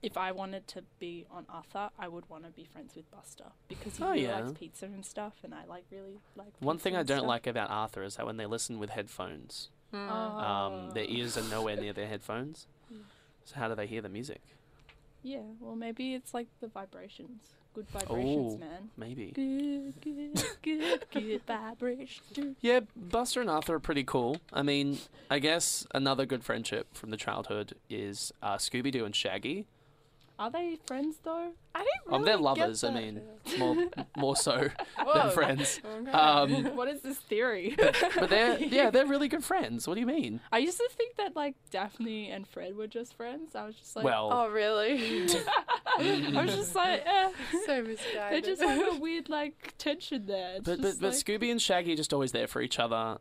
[0.04, 3.46] if I wanted to be on Arthur, I would want to be friends with Buster
[3.68, 4.40] because he Oh, really yeah.
[4.40, 6.54] likes pizza and stuff, and I like really like.
[6.60, 7.28] One pizza thing I don't stuff.
[7.28, 10.10] like about Arthur is that when they listen with headphones, Mm.
[10.10, 11.12] um, their Oh.
[11.12, 12.68] ears are nowhere near their headphones.
[12.92, 13.02] Mm.
[13.44, 14.42] So how do they hear the music?
[15.24, 17.54] Yeah, well, maybe it's like the vibrations.
[17.74, 18.58] Good vibrations, Oh.
[18.58, 18.90] man.
[18.98, 19.32] Maybe.
[19.32, 22.58] Good, good, good, good vibrations.
[22.60, 24.38] Yeah, Buster and Arthur are pretty cool.
[24.52, 24.98] I mean,
[25.30, 29.68] I guess another good friendship from the childhood is uh, Scooby Doo and Shaggy.
[30.42, 31.52] Are they friends though?
[31.76, 32.84] I didn't really Um, they're get lovers.
[32.84, 33.22] I mean,
[33.60, 33.76] more
[34.18, 34.70] more so
[35.14, 35.80] than friends.
[35.86, 36.10] Okay.
[36.12, 37.76] Um, what is this theory?
[38.16, 39.88] but they're yeah, they're really good friends.
[39.88, 40.40] What do you mean?
[40.52, 43.54] I used to think that like Daphne and Fred were just friends.
[43.54, 45.28] I was just like, well, oh, really?
[46.00, 47.30] I was just like, eh.
[47.68, 48.44] so misguided.
[48.44, 50.56] They just have a weird like tension there.
[50.56, 52.80] It's but but, just but like- Scooby and Shaggy are just always there for each
[52.80, 53.20] other,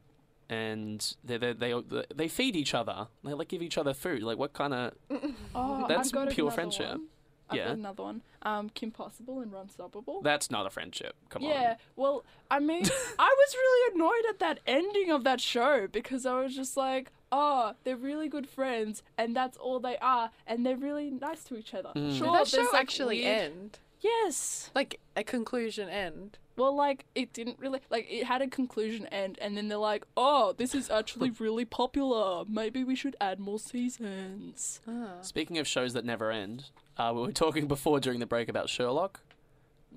[0.51, 1.75] and they they they
[2.15, 3.09] they feed each other.
[3.25, 4.23] They like give each other food.
[4.23, 4.93] Like what kind of
[5.55, 6.89] Oh, That's I've got pure another friendship.
[6.91, 7.07] one.
[7.49, 7.65] I've Yeah.
[7.69, 8.23] got another one.
[8.43, 10.21] Um, Kim Possible and Unstoppable.
[10.23, 11.15] that's not a friendship.
[11.31, 11.61] Come yeah, on.
[11.63, 11.75] Yeah.
[11.97, 12.85] Well, I mean,
[13.19, 17.11] I was really annoyed at that ending of that show because I was just like,
[17.33, 21.57] oh, they're really good friends, and that's all they are, and they're really nice to
[21.57, 21.91] each other.
[21.97, 22.17] Mm.
[22.17, 23.79] Sure, Did that show like, actually weird- end?
[24.01, 24.71] Yes.
[24.75, 26.39] Like a conclusion end?
[26.61, 30.05] Well, like it didn't really like it had a conclusion end, and then they're like,
[30.15, 32.45] oh, this is actually really popular.
[32.47, 34.81] Maybe we should add more seasons.
[34.87, 35.23] Ah.
[35.23, 36.65] Speaking of shows that never end,
[36.99, 39.21] uh, we were talking before during the break about Sherlock.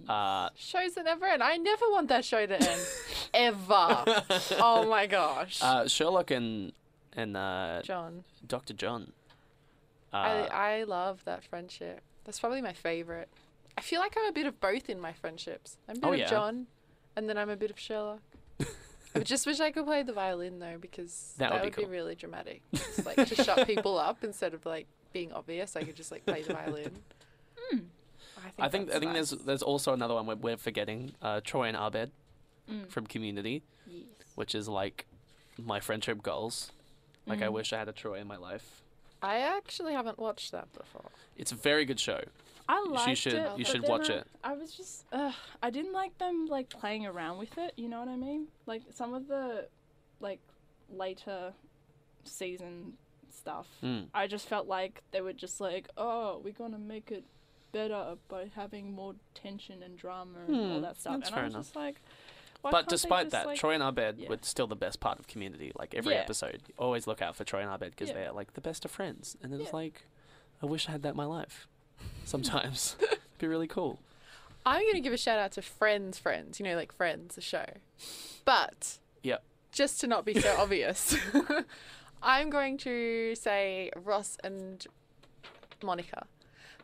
[0.07, 1.43] Uh, Shows that never end.
[1.43, 2.81] I never want that show to end.
[3.33, 4.05] Ever.
[4.59, 5.59] oh my gosh.
[5.61, 6.71] uh, Sherlock and
[7.11, 8.23] and uh, John.
[8.47, 9.11] Doctor John.
[10.13, 12.01] Uh, I, I love that friendship.
[12.23, 13.27] That's probably my favorite.
[13.77, 15.77] I feel like I'm a bit of both in my friendships.
[15.87, 16.29] I'm a bit Oh, of yeah.
[16.29, 16.67] John,
[17.15, 18.21] and then I'm a bit of Sherlock.
[19.15, 21.89] I just wish I could play the violin though, because That that, would be would
[21.91, 22.61] be, really dramatic.
[22.73, 25.75] Just like to shut people up instead of like being obvious.
[25.75, 26.91] I could just like play the violin.
[27.69, 27.77] Hmm.
[28.43, 29.41] I think I that's think there's nice.
[29.43, 31.13] there's also another one we're, we're forgetting.
[31.21, 32.11] Uh, Troy and Abed
[32.71, 32.87] Mm.
[32.89, 34.05] from Community, Yes.
[34.35, 35.05] which is like
[35.61, 36.71] my friendship goals.
[37.27, 37.51] Like I Mm.
[37.53, 38.81] wish I had a Troy in my life.
[39.21, 41.11] I actually haven't watched that before.
[41.37, 42.21] It's a very good show.
[42.67, 43.57] I You liked should- it.
[43.59, 44.27] you should watch I, it.
[44.43, 47.73] I was just, uh, I didn't like them like playing around with it.
[47.75, 48.47] You know what I mean?
[48.65, 49.67] Like some of the,
[50.19, 50.39] like,
[50.89, 51.53] later
[52.23, 52.93] season
[53.29, 53.67] stuff.
[53.83, 54.07] Mm.
[54.13, 57.23] I just felt like they were just like, oh, we're gonna make it
[57.71, 61.13] better by having more tension and drama and all Hmm, that stuff.
[61.19, 61.65] that's and fair I was enough.
[61.65, 61.95] just like,
[62.61, 64.29] But despite that, like- Troy and Abed Yeah.
[64.29, 65.73] were still the best part of Community.
[65.75, 66.21] Like every Yeah.
[66.21, 68.13] episode, you always look out for Troy and Abed because Yeah.
[68.15, 69.35] they're like the best of friends.
[69.41, 69.75] And it's Yeah.
[69.75, 70.05] like,
[70.61, 71.67] I wish I had that in my life.
[72.25, 73.99] Sometimes, it'd be really cool.
[74.65, 77.41] I'm going to give a shout out to Friends Friends, you know, like Friends, the
[77.41, 77.65] show.
[78.45, 79.43] But, Yep.
[79.71, 81.15] just to not be so obvious,
[82.23, 84.85] I'm going to say Ross and
[85.83, 86.27] Monica.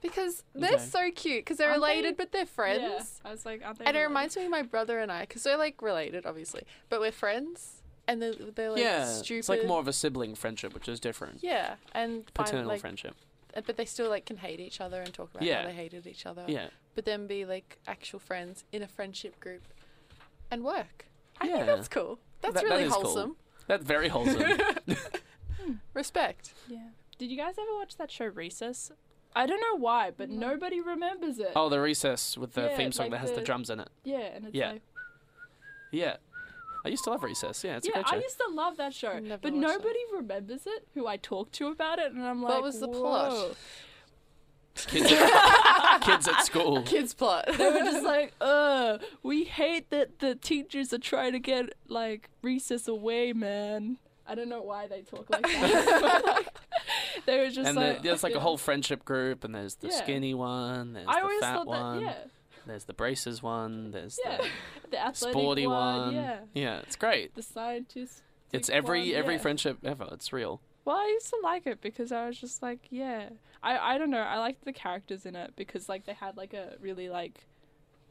[0.02, 0.84] Because they're Okay.
[0.84, 1.90] so cute, because they're Aren't they?
[1.90, 2.82] related, but they're friends.
[3.24, 3.30] Yeah.
[3.30, 3.86] I was like, aren't they?
[3.86, 7.00] And it reminds me of my brother and I, because we're like related, obviously, but
[7.02, 7.82] we're friends.
[8.08, 9.40] And they're, they're like yeah, stupid.
[9.40, 11.40] it's like more of a sibling friendship, which is different.
[11.44, 13.14] Yeah, and Paternal like, friendship.
[13.60, 15.62] Uh, but they still like can hate each other and talk about Yeah.
[15.62, 16.46] how they hated each other.
[16.48, 19.62] Yeah, But then be like actual friends in a friendship group
[20.52, 21.06] and work.
[21.42, 21.54] I Yeah.
[21.56, 22.20] think that's cool.
[22.42, 23.02] That's That- that really cool.
[23.04, 23.36] wholesome.
[23.68, 24.52] that's very wholesome.
[25.94, 26.54] Respect.
[26.68, 26.90] Yeah.
[27.18, 28.92] Did you guys ever watch that show Recess?
[29.36, 30.50] I don't know why, but No.
[30.52, 31.52] nobody remembers it.
[31.56, 33.80] oh, the recess with the Yeah, theme song like that has the the- drums in
[33.80, 33.90] it.
[34.04, 34.72] Yeah, and it's Yeah.
[34.74, 34.82] like
[35.92, 36.18] Yeah,
[36.86, 37.64] I used to love recess.
[37.64, 38.16] Yeah, it's a yeah, great show.
[38.16, 39.60] I used to love that show, Never but watched it.
[39.78, 40.88] nobody remembers it.
[40.94, 43.32] Who I talked to about it, and I'm like, What was the plot?
[43.32, 43.52] "Whoa."
[44.88, 46.84] Kids, at, kids at school.
[46.84, 47.46] Kids plot.
[47.58, 52.30] They were just like, uh, we hate that the teachers are trying to get like
[52.42, 53.98] recess away, man.
[54.26, 56.00] I don't know why they talk like that.
[56.02, 56.48] but, like,
[57.26, 58.42] they were just and like, the, there's like a yeah.
[58.42, 59.96] whole friendship group, and there's the Yeah.
[60.04, 62.32] skinny one, there's I the always fat thought one, that, yeah.
[62.70, 63.92] There's the braces one.
[63.92, 64.38] There's Yeah.
[64.38, 64.48] the
[64.92, 66.14] The athletic sporty one, one.
[66.16, 66.40] Yeah.
[66.54, 67.36] Yeah, it's great.
[67.36, 68.24] The scientist.
[68.52, 69.42] It's every one, every yeah.
[69.42, 70.08] friendship ever.
[70.12, 70.62] It's real.
[70.86, 73.30] Well, I used to like it because I was just like, yeah.
[73.62, 74.22] I I don't know.
[74.22, 77.46] I liked the characters in it because like they had like a really like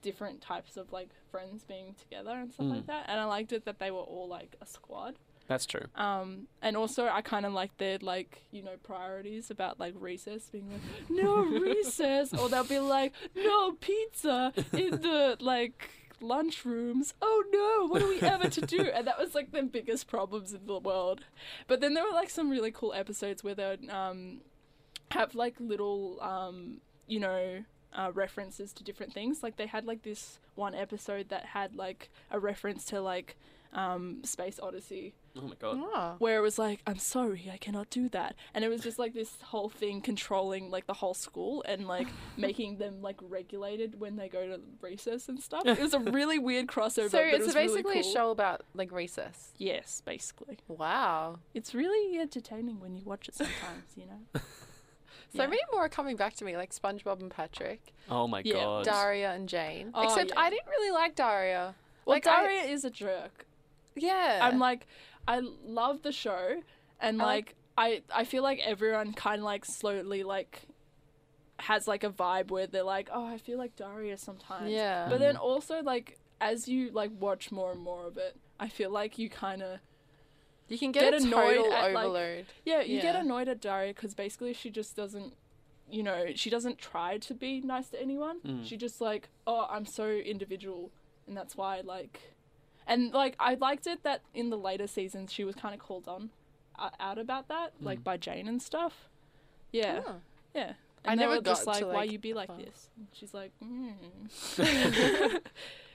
[0.02, 2.70] different types of like friends being together and stuff Mm.
[2.76, 3.06] like that.
[3.08, 5.18] And I liked it that they were all like a squad.
[5.48, 5.87] That's true.
[5.96, 10.50] Um, and also I kind of like their like you know priorities about like recess
[10.50, 17.14] being like no recess, or they'll be like no pizza in the like lunchrooms.
[17.22, 18.82] Oh no, what are we ever to do?
[18.94, 21.24] And that was like the biggest problems in the world.
[21.66, 24.42] But then there were like some really cool episodes where they would um
[25.12, 29.42] have like little um you know uh, references to different things.
[29.42, 33.37] Like they had like this one episode that had like a reference to like
[33.72, 35.79] um Space Odyssey Oh my god.
[35.81, 36.14] Oh.
[36.18, 38.35] where it was like, I'm sorry, I cannot do that.
[38.55, 42.09] And it was just like this whole thing controlling like the whole school and like
[42.37, 45.62] making them like regulated when they go to recess and stuff.
[45.66, 47.09] It was a really weird crossover.
[47.11, 48.11] So but it it's was basically really cool.
[48.11, 49.53] a show about like recess.
[49.59, 50.59] Yes, basically.
[50.66, 51.38] Wow.
[51.55, 54.40] It's really entertaining when you watch it sometimes, you know?
[55.35, 55.48] So Yeah.
[55.48, 58.55] many more are coming back to me, like SpongeBob and Patrick, Oh my Yeah.
[58.55, 58.85] god.
[58.87, 59.90] Daria and Jane.
[59.94, 60.40] Oh, Except yeah.
[60.40, 61.74] I didn't really like Daria.
[62.07, 63.44] Well, Like, I- Daria is a jerk.
[63.94, 64.38] Yeah.
[64.40, 64.87] I'm like,
[65.28, 66.62] I love the show,
[67.00, 70.62] and I like, like- I I feel like everyone kind of like slowly like
[71.60, 74.70] has like a vibe where they're like, oh, I feel like Daria sometimes.
[74.70, 75.06] yeah.
[75.08, 78.90] But then also like as you like watch more and more of it, I feel
[78.90, 79.78] like you kind of
[80.68, 82.04] you can get, get a annoyed total at, like-
[82.64, 85.34] yeah you get annoyed at Daria because basically she just doesn't.
[85.90, 88.40] You know, she doesn't try to be nice to anyone.
[88.46, 88.62] Mm.
[88.66, 90.90] She just like, oh, I'm so individual,
[91.26, 92.20] and that's why like,
[92.88, 96.09] and like I liked it that in the later seasons she was kind of called
[96.09, 96.31] on
[96.79, 98.05] uh, out about that, like Mm.
[98.05, 99.09] by Jane and stuff.
[99.72, 100.14] Yeah, Oh.
[100.55, 100.72] yeah.
[101.05, 102.59] I And they never were just got like, to, why you be like well.
[102.59, 102.88] this?
[102.96, 103.92] And she's like, mm.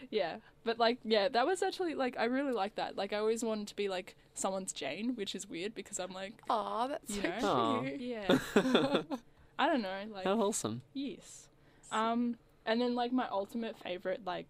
[0.10, 0.38] yeah.
[0.64, 2.96] But like, yeah, that was actually like I really like that.
[2.96, 6.34] Like I always wanted to be like someone's Jane, which is weird because I'm like,
[6.50, 7.48] Aw, that's You so know?
[7.48, 7.82] Aw.
[7.82, 8.00] cute.
[8.00, 8.38] yeah,
[9.60, 10.82] I don't know, like How wholesome.
[10.94, 11.48] yes.
[11.92, 14.48] Um, and then like my ultimate favorite like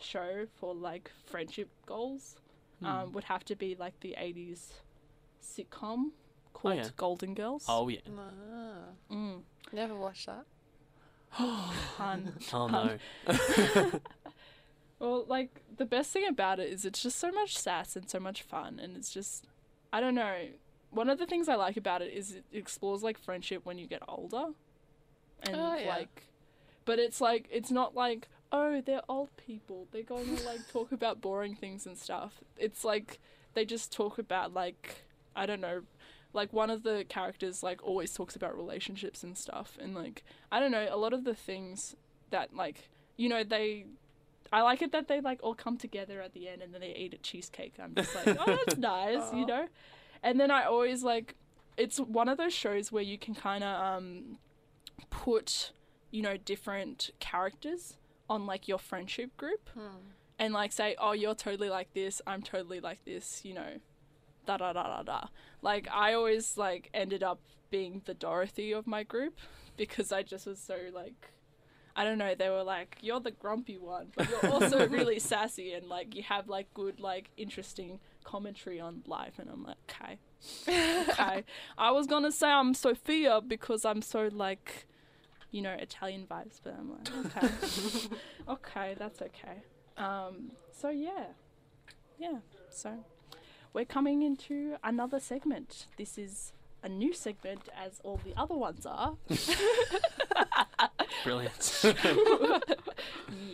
[0.00, 2.36] show for like friendship goals
[2.80, 2.86] Hmm.
[2.86, 4.72] um would have to be like the 80s
[5.42, 6.10] sitcom
[6.52, 6.88] called yeah.
[6.96, 7.64] Golden Girls.
[7.68, 8.00] Oh yeah.
[8.18, 10.44] Ah, Mm, never watched that.
[11.96, 12.32] fun.
[12.52, 12.98] Oh Um, no.
[14.98, 18.18] Well, like the best thing about it is it's just so much sass and so
[18.18, 19.46] much fun, and it's just
[19.92, 20.48] I don't know.
[20.90, 23.86] One of the things I like about it is it explores like friendship when you
[23.86, 24.46] get older,
[25.42, 25.88] and Oh, yeah.
[25.88, 26.28] like,
[26.86, 30.92] but it's like it's not like oh they're old people they're going to like talk
[30.92, 32.40] about boring things and stuff.
[32.56, 33.18] It's like
[33.54, 35.82] they just talk about like I don't know.
[36.32, 40.60] Like one of the characters like always talks about relationships and stuff and like I
[40.60, 41.96] don't know a lot of the things
[42.30, 43.86] that like you know they
[44.52, 46.94] I like it that they like all come together at the end and then they
[46.94, 47.74] eat a cheesecake.
[47.82, 49.66] I'm just like, oh, that's nice, you know.
[50.22, 51.34] And then I always like,
[51.76, 54.38] it's one of those shows where you can kind of um,
[55.10, 55.72] put,
[56.12, 57.96] you know, different characters
[58.28, 60.10] on like your friendship group Hmm.
[60.38, 63.80] and like say, oh, you're totally like this, I'm totally like this, you know,
[64.46, 65.24] da da da da da.
[65.62, 69.38] Like I always like ended up being the Dorothy of my group
[69.76, 71.32] because I just was so like.
[71.98, 72.34] I don't know.
[72.34, 76.22] They were like, "You're the grumpy one, but you're also really sassy and like you
[76.24, 80.18] have like good, like interesting commentary on life." And I'm like, "Okay,
[81.08, 81.44] okay."
[81.78, 84.86] I was gonna say I'm Sophia because I'm so like,
[85.50, 87.48] you know, Italian vibes, but I'm like, okay,
[88.48, 89.62] okay, that's okay.
[89.96, 91.26] Um, so yeah,
[92.18, 92.38] yeah.
[92.70, 93.04] So
[93.72, 95.86] we're coming into another segment.
[95.96, 99.16] This is a new segment, as all the other ones are.
[101.24, 101.84] Brilliant.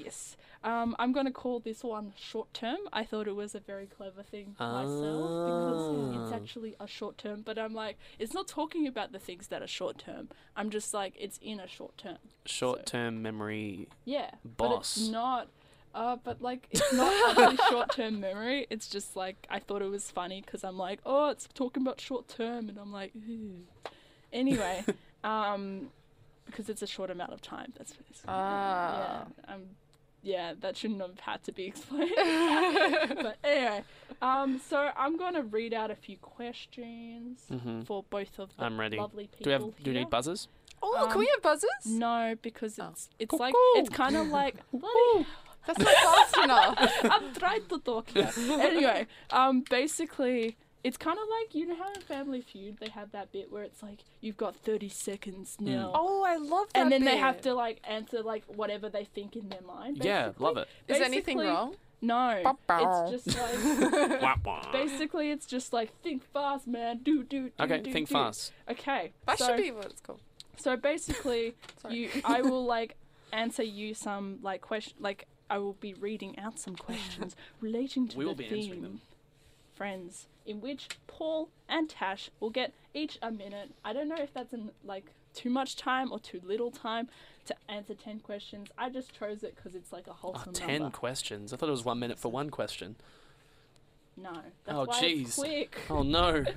[0.04, 0.36] yes.
[0.64, 2.76] Um, I'm going to call this one short term.
[2.92, 6.36] I thought it was a very clever thing myself because it's Ah.
[6.36, 7.42] actually a short term.
[7.42, 10.28] But I'm like, it's not talking about the things that are short term.
[10.56, 12.18] I'm just like, it's in a short term.
[12.46, 13.88] Short term memory.
[14.04, 14.30] Yeah.
[14.56, 15.48] But it's not.
[15.94, 18.66] Uh, but like, it's not actually short term memory.
[18.70, 22.00] It's just like, I thought it was funny because I'm like, oh, it's talking about
[22.00, 22.68] short term.
[22.68, 23.64] And I'm like, Ooh.
[24.32, 24.84] anyway,
[25.24, 25.90] um,
[26.46, 27.72] because it's a short amount of time.
[27.76, 27.94] That's
[28.28, 29.24] Ah.
[29.48, 29.54] Yeah.
[29.54, 29.62] Um,
[30.22, 32.12] yeah, that shouldn't have had to be explained.
[32.16, 33.82] but anyway,
[34.20, 38.64] um, so I'm going to read out a few questions hmm for both of the
[38.64, 38.96] I'm ready.
[38.98, 39.82] lovely people Do we have?
[39.84, 40.48] Do we need buzzers?
[40.82, 41.86] Oh, can Um, we have buzzers?
[41.86, 42.88] No, because Oh.
[42.90, 44.56] it's it's like it's kind of like
[45.66, 46.74] That's not fast enough.
[47.04, 48.30] I've tried to talk here.
[48.38, 53.12] Anyway, um, basically, It's kind of like you know how in Family Feud they have
[53.12, 55.66] that bit where it's like you've got thirty seconds Mm.
[55.66, 56.80] now, Oh, I love that.
[56.80, 59.98] and then they have to like answer like whatever they think in their mind.
[60.04, 60.66] Yeah, love it.
[60.88, 61.76] Is anything wrong?
[62.04, 63.12] No, Bow-bow.
[63.12, 64.72] it's just like Wah, wah.
[64.72, 66.98] basically it's just like think fast, man.
[67.04, 67.52] Do do do.
[67.60, 68.14] Okay, do, think do.
[68.14, 68.52] fast.
[68.68, 70.18] Okay, That so, should be what it's called.
[70.56, 71.54] so basically
[71.90, 72.96] you I will like
[73.32, 78.18] answer you some like question like I will be reading out some questions relating to
[78.18, 79.00] We the will be theme answering them.
[79.76, 83.70] friends in which Paul and Tash will get each a minute.
[83.84, 87.08] I don't know if that's in like too much time or too little time
[87.46, 88.68] to answer 10 questions.
[88.76, 90.96] I just chose it cuz it's like a Oh, wholesome 10 number.
[90.96, 91.52] questions.
[91.52, 92.96] I thought it was one minute for one question.
[94.16, 94.32] No.
[94.64, 95.34] That's Oh, why jeez.
[95.36, 95.78] quick.
[95.90, 96.44] Oh no.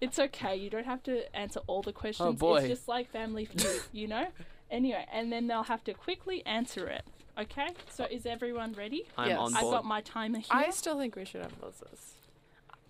[0.00, 0.56] It's okay.
[0.56, 2.28] You don't have to answer all the questions.
[2.28, 2.56] Oh, boy.
[2.58, 4.26] It's just like Family Feud, you know?
[4.68, 7.04] Anyway, and then they'll have to quickly answer it.
[7.38, 7.68] Okay?
[7.90, 9.06] So is everyone ready?
[9.16, 9.38] I'm Yes.
[9.38, 10.48] on I've got my timer here.
[10.50, 12.11] I still think we should have buzzers.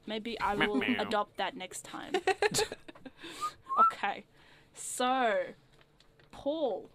[0.07, 2.13] Maybe I will adopt that next time.
[3.81, 4.25] okay.
[4.75, 5.39] So,
[6.31, 6.89] Paul,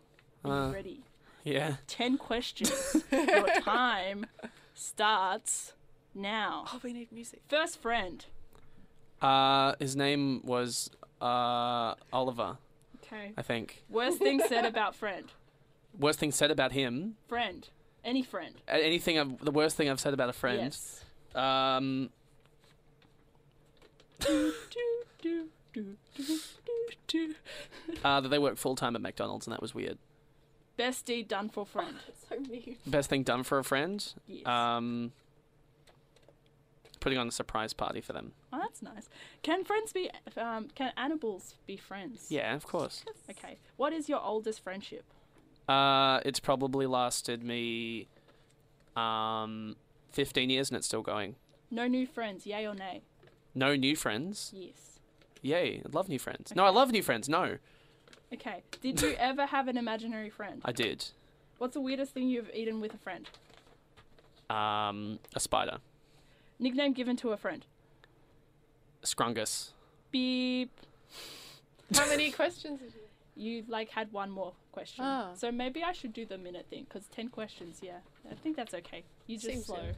[0.43, 1.04] are Uh, you ready?
[1.43, 1.76] yeah.
[1.88, 3.04] 10 questions.
[3.12, 4.26] Your time
[4.74, 5.74] starts
[6.13, 6.65] now.
[6.74, 7.41] Oh, we need music.
[7.48, 8.26] First friend.
[9.22, 10.89] Uh, his name was
[11.20, 12.58] uh Oliver,
[13.04, 13.32] Okay.
[13.36, 13.84] I think.
[13.89, 15.32] Worst thing said about friend.
[16.00, 17.15] Worst thing said about him.
[17.28, 17.67] Friend.
[18.06, 18.54] Any friend.
[18.67, 19.17] Anything.
[19.17, 20.60] I've, the worst thing I've said about a friend.
[20.62, 21.04] Yes.
[21.34, 22.04] Um.
[22.06, 24.07] do, do, do, do, do, do.
[28.04, 29.98] Uh, that they work full time at McDonald's, and that was weird.
[30.76, 31.96] Best deed done for a friend.
[32.30, 32.78] so mean.
[32.86, 34.06] Best thing done for a friend.
[34.28, 34.46] Yes.
[34.46, 35.12] Um.
[37.00, 38.34] Putting on a surprise party for them.
[38.52, 39.08] oh, that's nice.
[39.44, 40.10] Can friends be?
[40.36, 42.26] Um, can animals be friends?
[42.30, 43.06] Yeah, of course.
[43.30, 43.58] Okay.
[43.78, 45.06] What is your oldest friendship?
[45.70, 48.08] Uh, it's probably lasted me,
[48.96, 49.76] um,
[50.12, 51.36] fifteen years, and it's still going.
[51.70, 52.46] No new friends.
[52.48, 53.04] Yay or nay?
[53.58, 54.52] No new friends.
[54.56, 55.00] Yes.
[55.41, 55.82] Yay!
[55.84, 56.54] I love new friends.
[56.56, 57.28] No, I love new friends.
[57.28, 57.58] No,
[58.32, 58.62] Okay.
[58.82, 60.62] Did you ever have an imaginary friend?
[60.63, 61.06] I did.
[61.58, 63.28] What's the weirdest thing you've eaten with a friend?
[64.50, 65.80] Um, a spider,
[66.60, 67.65] Nickname given to a friend.
[69.04, 69.72] Scrungus.
[70.12, 70.70] Beep.
[71.96, 72.93] How many questions did
[73.36, 75.04] you You like had one more question.
[75.04, 75.32] Ah.
[75.36, 77.80] So maybe I should do the minute thing because ten questions.
[77.82, 77.98] Yeah,
[78.32, 79.04] I think that's okay.
[79.26, 79.78] You just Seems slow.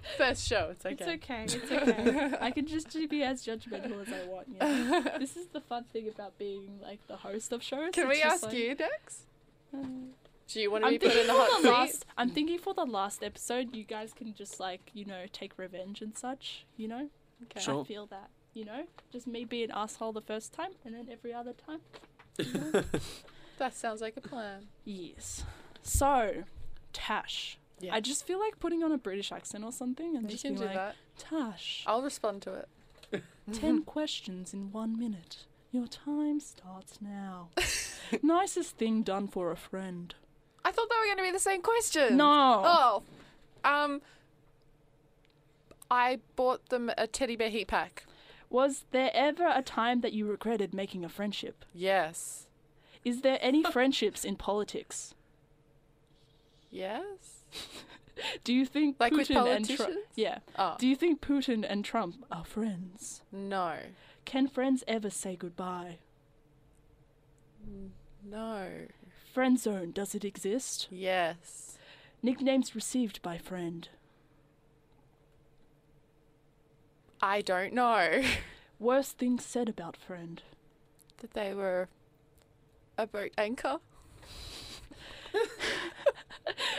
[0.18, 0.94] First show, it's okay.
[0.98, 1.44] It's okay.
[1.44, 2.36] It's okay.
[2.40, 4.48] I can just be as judgmental as I want.
[4.48, 5.02] You know?
[5.18, 7.90] this is the fun thing about being like the host of shows.
[7.92, 9.22] Can It's we ask like, you, Dex?
[9.74, 9.78] uh,
[10.48, 11.70] Do you want to I'm be put in the for hot the seat?
[11.70, 12.04] last.
[12.16, 16.00] I'm thinking for the last episode, you guys can just like you know take revenge
[16.02, 16.64] and such.
[16.76, 17.08] You know,
[17.44, 17.60] Okay.
[17.60, 17.80] Sure.
[17.82, 18.30] I feel that.
[18.54, 21.80] You know, just me being an asshole the first time, and then every other time.
[23.58, 24.66] That sounds like a plan.
[24.84, 25.44] Yes.
[25.82, 26.44] So,
[26.92, 27.58] Tash.
[27.82, 27.94] Yeah.
[27.94, 30.54] I just feel like putting on a British accent or something and You just can
[30.54, 30.96] being do like, that.
[31.18, 33.22] Tash, I'll respond to it.
[33.52, 35.44] 10 questions in one minute.
[35.72, 37.48] Your time starts now.
[38.22, 40.14] Nicest thing done for a friend.
[40.64, 42.16] I thought they were going to be the same question.
[42.16, 42.62] No.
[42.64, 43.02] Oh.
[43.64, 44.00] Um.
[45.90, 48.04] I bought them a teddy bear heat pack.
[48.48, 51.64] Was there ever a time that you regretted making a friendship?
[51.74, 52.46] Yes.
[53.04, 55.14] Is there any friendships in politics?
[56.70, 57.31] Yes.
[58.44, 59.68] Do you think Like Putin and?
[59.68, 59.94] Trump?
[60.14, 60.38] Yeah.
[60.56, 60.76] Oh.
[60.78, 63.22] Do you think Putin and Trump are friends?
[63.32, 63.78] no.
[64.24, 65.98] Can friends ever say goodbye?
[68.24, 68.68] No.
[69.34, 70.86] Friend zone, does it exist?
[70.92, 71.76] Yes.
[72.22, 73.88] Nicknames received by friend.
[77.20, 78.22] I don't know
[78.78, 80.42] Worst things said about friend.
[81.20, 81.88] that they were
[82.98, 83.78] a boat anchor.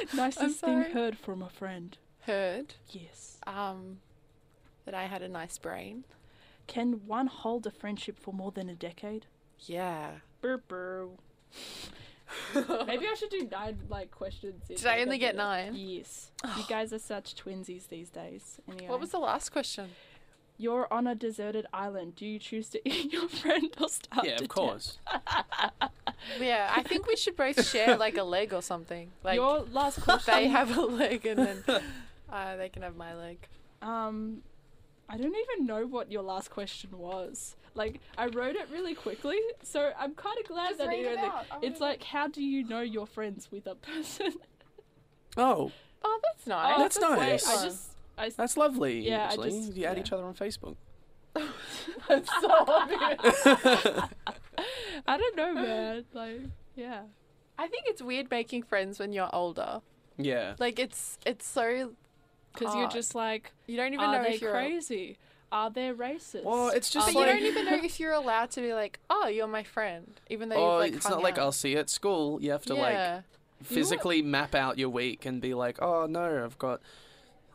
[0.13, 0.84] Nicest sorry.
[0.86, 1.98] thing heard from a friend.
[2.22, 3.38] Heard Yes.
[3.46, 4.00] um
[4.86, 6.04] that I had a nice brain.
[6.68, 9.26] Can one hold a friendship for more than a decade?
[9.60, 10.12] Yeah.
[10.42, 11.08] Burr, burr.
[12.88, 14.63] Maybe I should do nine like questions.
[14.70, 15.48] in, Did I like, only a get minute.
[15.48, 15.74] nine?
[15.76, 16.32] Yes.
[16.58, 18.60] You guys are such twinsies these days.
[18.68, 18.89] Anyway.
[18.89, 19.89] What was the last question?
[20.63, 22.15] You're on a deserted island.
[22.15, 24.97] Do you choose to eat your friend or starve yeah, to of course.
[26.39, 29.12] Yeah, I think we should both share like a leg or something.
[29.23, 30.34] Like your last question.
[30.34, 31.63] they have a leg and then
[32.32, 33.39] uh, they can have my leg.
[33.82, 34.41] Um,
[35.10, 37.57] I don't even know what your last question was.
[37.76, 41.18] Like, I wrote it really quickly, so I'm kind of glad Just that you it
[41.18, 44.34] only- It's wanna- like, how do you know you're friends with a person?
[45.36, 45.72] Oh,
[46.05, 46.74] Oh, that's nice.
[46.78, 47.47] Oh, That's wait, nice.
[47.47, 47.88] I just,
[48.18, 49.07] I, s- that's lovely.
[49.07, 49.49] Yeah, I actually.
[49.51, 50.03] just- you add yeah.
[50.03, 50.76] each other on Facebook.
[52.07, 53.45] That's so obvious.
[55.07, 56.05] I don't know, man.
[56.14, 56.41] Like,
[56.76, 57.01] yeah.
[57.57, 59.82] I think it's weird making friends when you're older.
[60.18, 60.53] Yeah.
[60.59, 61.91] Like it's it's so
[62.53, 64.51] because you're Oh, just like, You don't even are know they if you're.
[64.51, 65.18] crazy?
[65.51, 66.43] Are they racist?
[66.43, 68.99] Well, it's just Are But you don't even know if you're allowed to be like,
[69.09, 70.93] oh, you're my friend, even though Or you've like.
[70.97, 71.38] it's hung not like.
[71.39, 72.39] I'll see you at school.
[72.41, 73.24] You have to like
[73.64, 76.82] physically map out your week and be like, oh no, I've got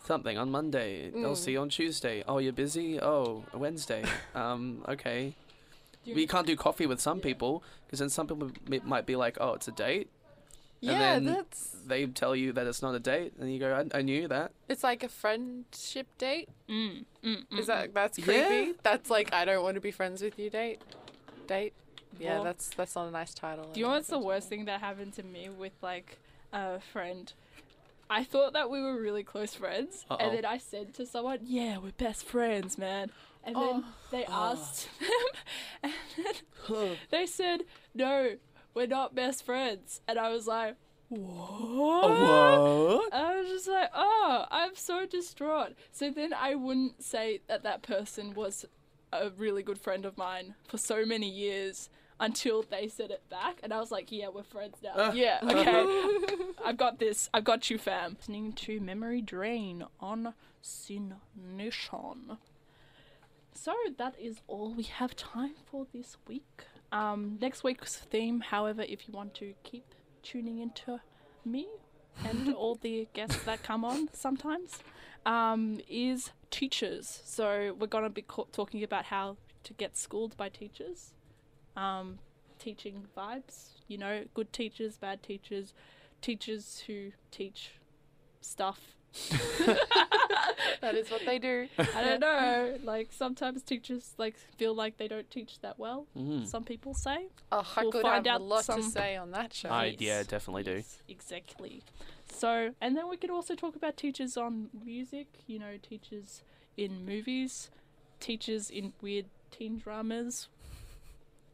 [0.05, 1.07] something on Monday.
[1.15, 1.37] I'll Mm.
[1.37, 2.25] see you on Tuesday.
[2.27, 3.01] Oh, you're busy.
[3.01, 4.05] Oh, Wednesday.
[4.35, 5.35] um, okay.
[6.05, 9.07] Do you- But can't do coffee with some people because then some people m- might
[9.07, 10.09] be like, oh, it's a date.
[10.81, 11.71] Yeah, then that's.
[11.87, 14.53] They tell you that it's not a date, and you go, I, I knew that.
[14.69, 16.49] It's like a friendship date.
[16.69, 18.25] Mm, mm, mm, Is that that's Yeah.
[18.25, 18.75] creepy?
[18.85, 20.51] That's like I don't want to be friends with you.
[20.51, 20.81] Date,
[21.49, 21.73] date.
[22.21, 23.71] Yeah, Well, that's that's not a nice title.
[23.73, 26.19] Do you know what's the worst thing that happened to me with like
[26.53, 27.33] a friend?
[28.11, 30.17] I thought that we were really close friends, Uh-oh.
[30.25, 33.11] and then I said to someone, "Yeah, we're best friends, man."
[33.45, 33.95] And then Oh.
[34.11, 34.33] they Oh.
[34.33, 35.11] asked them,
[35.83, 37.63] and then they said,
[37.95, 38.37] "No,
[38.75, 40.77] we're not best friends." And I was like,
[41.09, 43.13] "What?" what?
[43.15, 47.83] I was just like, "Oh, I'm so distraught." So then I wouldn't say that that
[47.83, 48.65] person was
[49.13, 51.89] a really good friend of mine for so many years
[52.21, 55.13] until they said it back, and I was like, "Yeah, we're friends now." Uh.
[55.15, 55.87] yeah, okay.
[56.65, 57.29] I've got this.
[57.33, 58.17] I've got you, fam.
[58.19, 62.39] Listening to Memory Drain on SYN Nation.
[63.55, 66.65] So that is all we have time for this week.
[66.93, 71.01] Um, next week's theme, however, if you want to keep tuning into
[71.45, 71.67] me
[72.25, 74.79] and all the guests that come on sometimes,
[75.27, 77.23] um, is teachers.
[77.25, 81.13] So we're gonna be co- talking about how to get schooled by teachers,
[81.79, 82.19] um,
[82.59, 83.71] teaching vibes.
[83.87, 85.73] You know, good teachers, bad teachers,
[86.21, 87.73] teachers who teach
[88.41, 88.81] stuff.
[90.81, 91.67] that is what they do.
[91.79, 92.77] I don't know.
[92.85, 96.07] Like sometimes teachers like feel like they don't teach that well.
[96.17, 96.47] Mm.
[96.47, 97.29] Some people say.
[97.51, 99.71] Oh, I We'll could find have out a lot some- to say on that show.
[99.71, 100.83] I yeah, definitely do.
[101.09, 101.83] Exactly.
[102.31, 105.27] So, and then we could also talk about teachers on music.
[105.47, 106.43] You know, teachers
[106.77, 107.71] in movies,
[108.21, 110.49] teachers in weird teen dramas.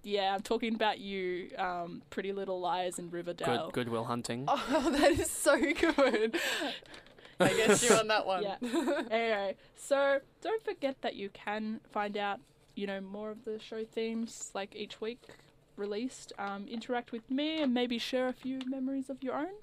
[0.05, 3.67] Yeah, I'm talking about you, um, Pretty Little Liars and Riverdale.
[3.67, 4.45] Good Goodwill Hunting.
[4.49, 6.37] Oh, that is so good.
[7.41, 8.43] I guess you're on that one.
[8.43, 8.57] Yeah.
[9.11, 12.39] anyway, so don't forget that you can find out,
[12.77, 15.21] you know, more of the show themes like each week
[15.77, 16.33] released.
[16.39, 19.55] Um, interact with me and maybe share a few memories of your own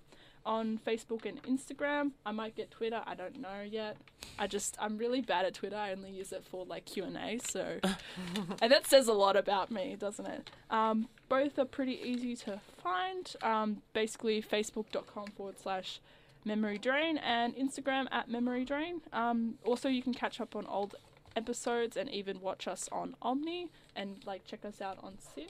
[0.46, 2.12] on Facebook and Instagram.
[2.26, 3.02] I might get Twitter.
[3.06, 3.98] I don't know yet.
[4.40, 5.76] I just I'm really bad at Twitter.
[5.76, 7.40] I only use it for like Q and A.
[7.40, 7.80] So,
[8.62, 10.50] and that says a lot about me, doesn't it?
[10.70, 13.34] Um, both are pretty easy to find.
[13.42, 16.00] Um, basically, Facebook.com forward slash
[16.44, 19.02] memory drain and Instagram at memory drain.
[19.14, 20.96] Um, also, you can catch up on old
[21.36, 25.48] episodes and even watch us on Omni and like check us out on Sim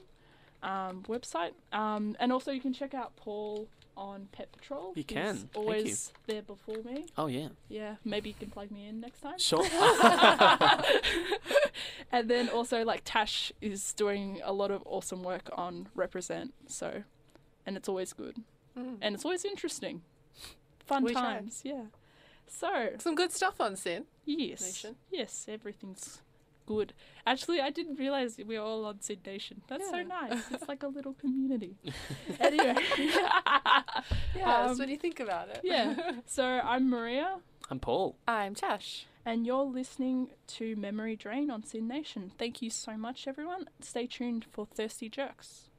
[0.63, 1.53] um, website.
[1.71, 3.67] Um, and also, you can check out Paul
[4.01, 4.87] on Pet Patrol.
[4.95, 5.35] You He's can.
[5.35, 5.61] Thank you.
[5.61, 7.05] always there before me.
[7.17, 7.49] Oh yeah.
[7.69, 9.37] Yeah, maybe you can plug me in next time.
[9.37, 9.63] Sure.
[12.11, 16.53] and then also like Tash is doing a lot of awesome work on Represent.
[16.67, 17.03] So,
[17.65, 18.37] and it's always good
[18.77, 18.99] Mm.
[19.01, 20.01] and it's always interesting,
[20.85, 21.21] fun We try.
[21.21, 21.59] times.
[21.65, 21.83] Yeah.
[22.47, 24.05] So Some good stuff on SYN.
[24.25, 24.95] yes, Nation.
[25.11, 26.21] yes, everything's
[26.65, 26.93] good.
[27.25, 29.61] Actually, I didn't realize we're all on SYN Nation.
[29.67, 30.43] That's so nice.
[30.51, 31.75] It's like a little community.
[32.39, 33.91] anyway, Yeah,
[34.35, 35.61] that's Um, what do you think about it?
[35.63, 36.11] yeah.
[36.25, 37.37] So I'm Maria.
[37.69, 38.17] I'm Paul.
[38.27, 39.05] I'm Tash.
[39.25, 42.31] and you're listening to Memory Drain on SYN Nation.
[42.37, 43.65] Thank you so much, everyone.
[43.79, 45.69] Stay tuned for Thirsty Jerks.